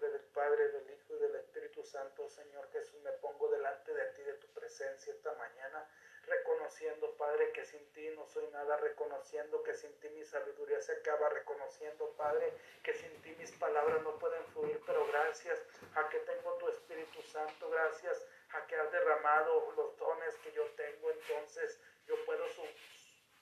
Nombre 0.00 0.18
del 0.18 0.28
Padre, 0.32 0.68
del 0.68 0.90
Hijo 0.92 1.14
y 1.14 1.18
del 1.18 1.34
Espíritu 1.34 1.82
Santo, 1.82 2.26
Señor 2.30 2.66
Jesús, 2.72 3.02
me 3.02 3.12
pongo 3.20 3.50
delante 3.50 3.92
de 3.92 4.06
ti, 4.12 4.22
de 4.22 4.32
tu 4.32 4.46
presencia 4.54 5.12
esta 5.12 5.34
mañana, 5.34 5.86
reconociendo, 6.24 7.14
Padre, 7.18 7.52
que 7.52 7.66
sin 7.66 7.84
ti 7.92 8.08
no 8.16 8.24
soy 8.24 8.46
nada, 8.48 8.78
reconociendo 8.78 9.62
que 9.62 9.74
sin 9.74 9.92
ti 10.00 10.08
mi 10.08 10.24
sabiduría 10.24 10.80
se 10.80 10.92
acaba, 10.92 11.28
reconociendo, 11.28 12.14
Padre, 12.16 12.50
que 12.82 12.94
sin 12.94 13.20
ti 13.20 13.32
mis 13.32 13.52
palabras 13.52 14.00
no 14.02 14.18
pueden 14.18 14.42
fluir, 14.54 14.80
pero 14.86 15.06
gracias 15.08 15.60
a 15.94 16.08
que 16.08 16.20
tengo 16.20 16.54
tu 16.54 16.70
Espíritu 16.70 17.20
Santo, 17.20 17.68
gracias 17.68 18.24
a 18.54 18.66
que 18.66 18.76
has 18.76 18.90
derramado 18.90 19.70
los 19.72 19.98
dones 19.98 20.34
que 20.36 20.50
yo 20.52 20.64
tengo, 20.76 21.10
entonces 21.10 21.78
yo 22.06 22.14
puedo 22.24 22.46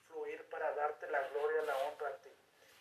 fluir 0.09 0.45
para 0.51 0.75
darte 0.75 1.09
la 1.09 1.23
gloria, 1.29 1.63
la 1.63 1.79
honra 1.85 2.09
a 2.09 2.17
ti. 2.17 2.33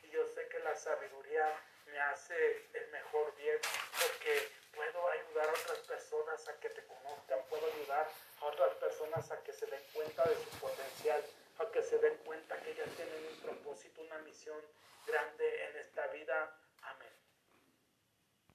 Y 0.01 0.09
yo 0.09 0.25
sé 0.25 0.47
que 0.47 0.57
la 0.61 0.75
sabiduría 0.75 1.53
me 1.97 2.03
hace 2.03 2.69
el 2.73 2.87
mejor 2.91 3.35
bien 3.37 3.57
porque 3.99 4.51
puedo 4.75 5.09
ayudar 5.09 5.49
a 5.49 5.51
otras 5.51 5.79
personas 5.79 6.47
a 6.47 6.59
que 6.59 6.69
te 6.69 6.83
conozcan, 6.85 7.39
puedo 7.49 7.65
ayudar 7.73 8.07
a 8.39 8.45
otras 8.45 8.75
personas 8.75 9.31
a 9.31 9.41
que 9.41 9.51
se 9.51 9.65
den 9.65 9.81
cuenta 9.93 10.23
de 10.29 10.35
su 10.35 10.49
potencial, 10.59 11.23
a 11.57 11.71
que 11.71 11.81
se 11.81 11.97
den 11.97 12.15
cuenta 12.17 12.61
que 12.61 12.69
ellas 12.69 12.89
tienen 12.95 13.25
un 13.25 13.39
propósito, 13.41 14.03
una 14.03 14.19
misión 14.19 14.61
grande 15.07 15.65
en 15.65 15.77
esta 15.77 16.05
vida. 16.07 16.56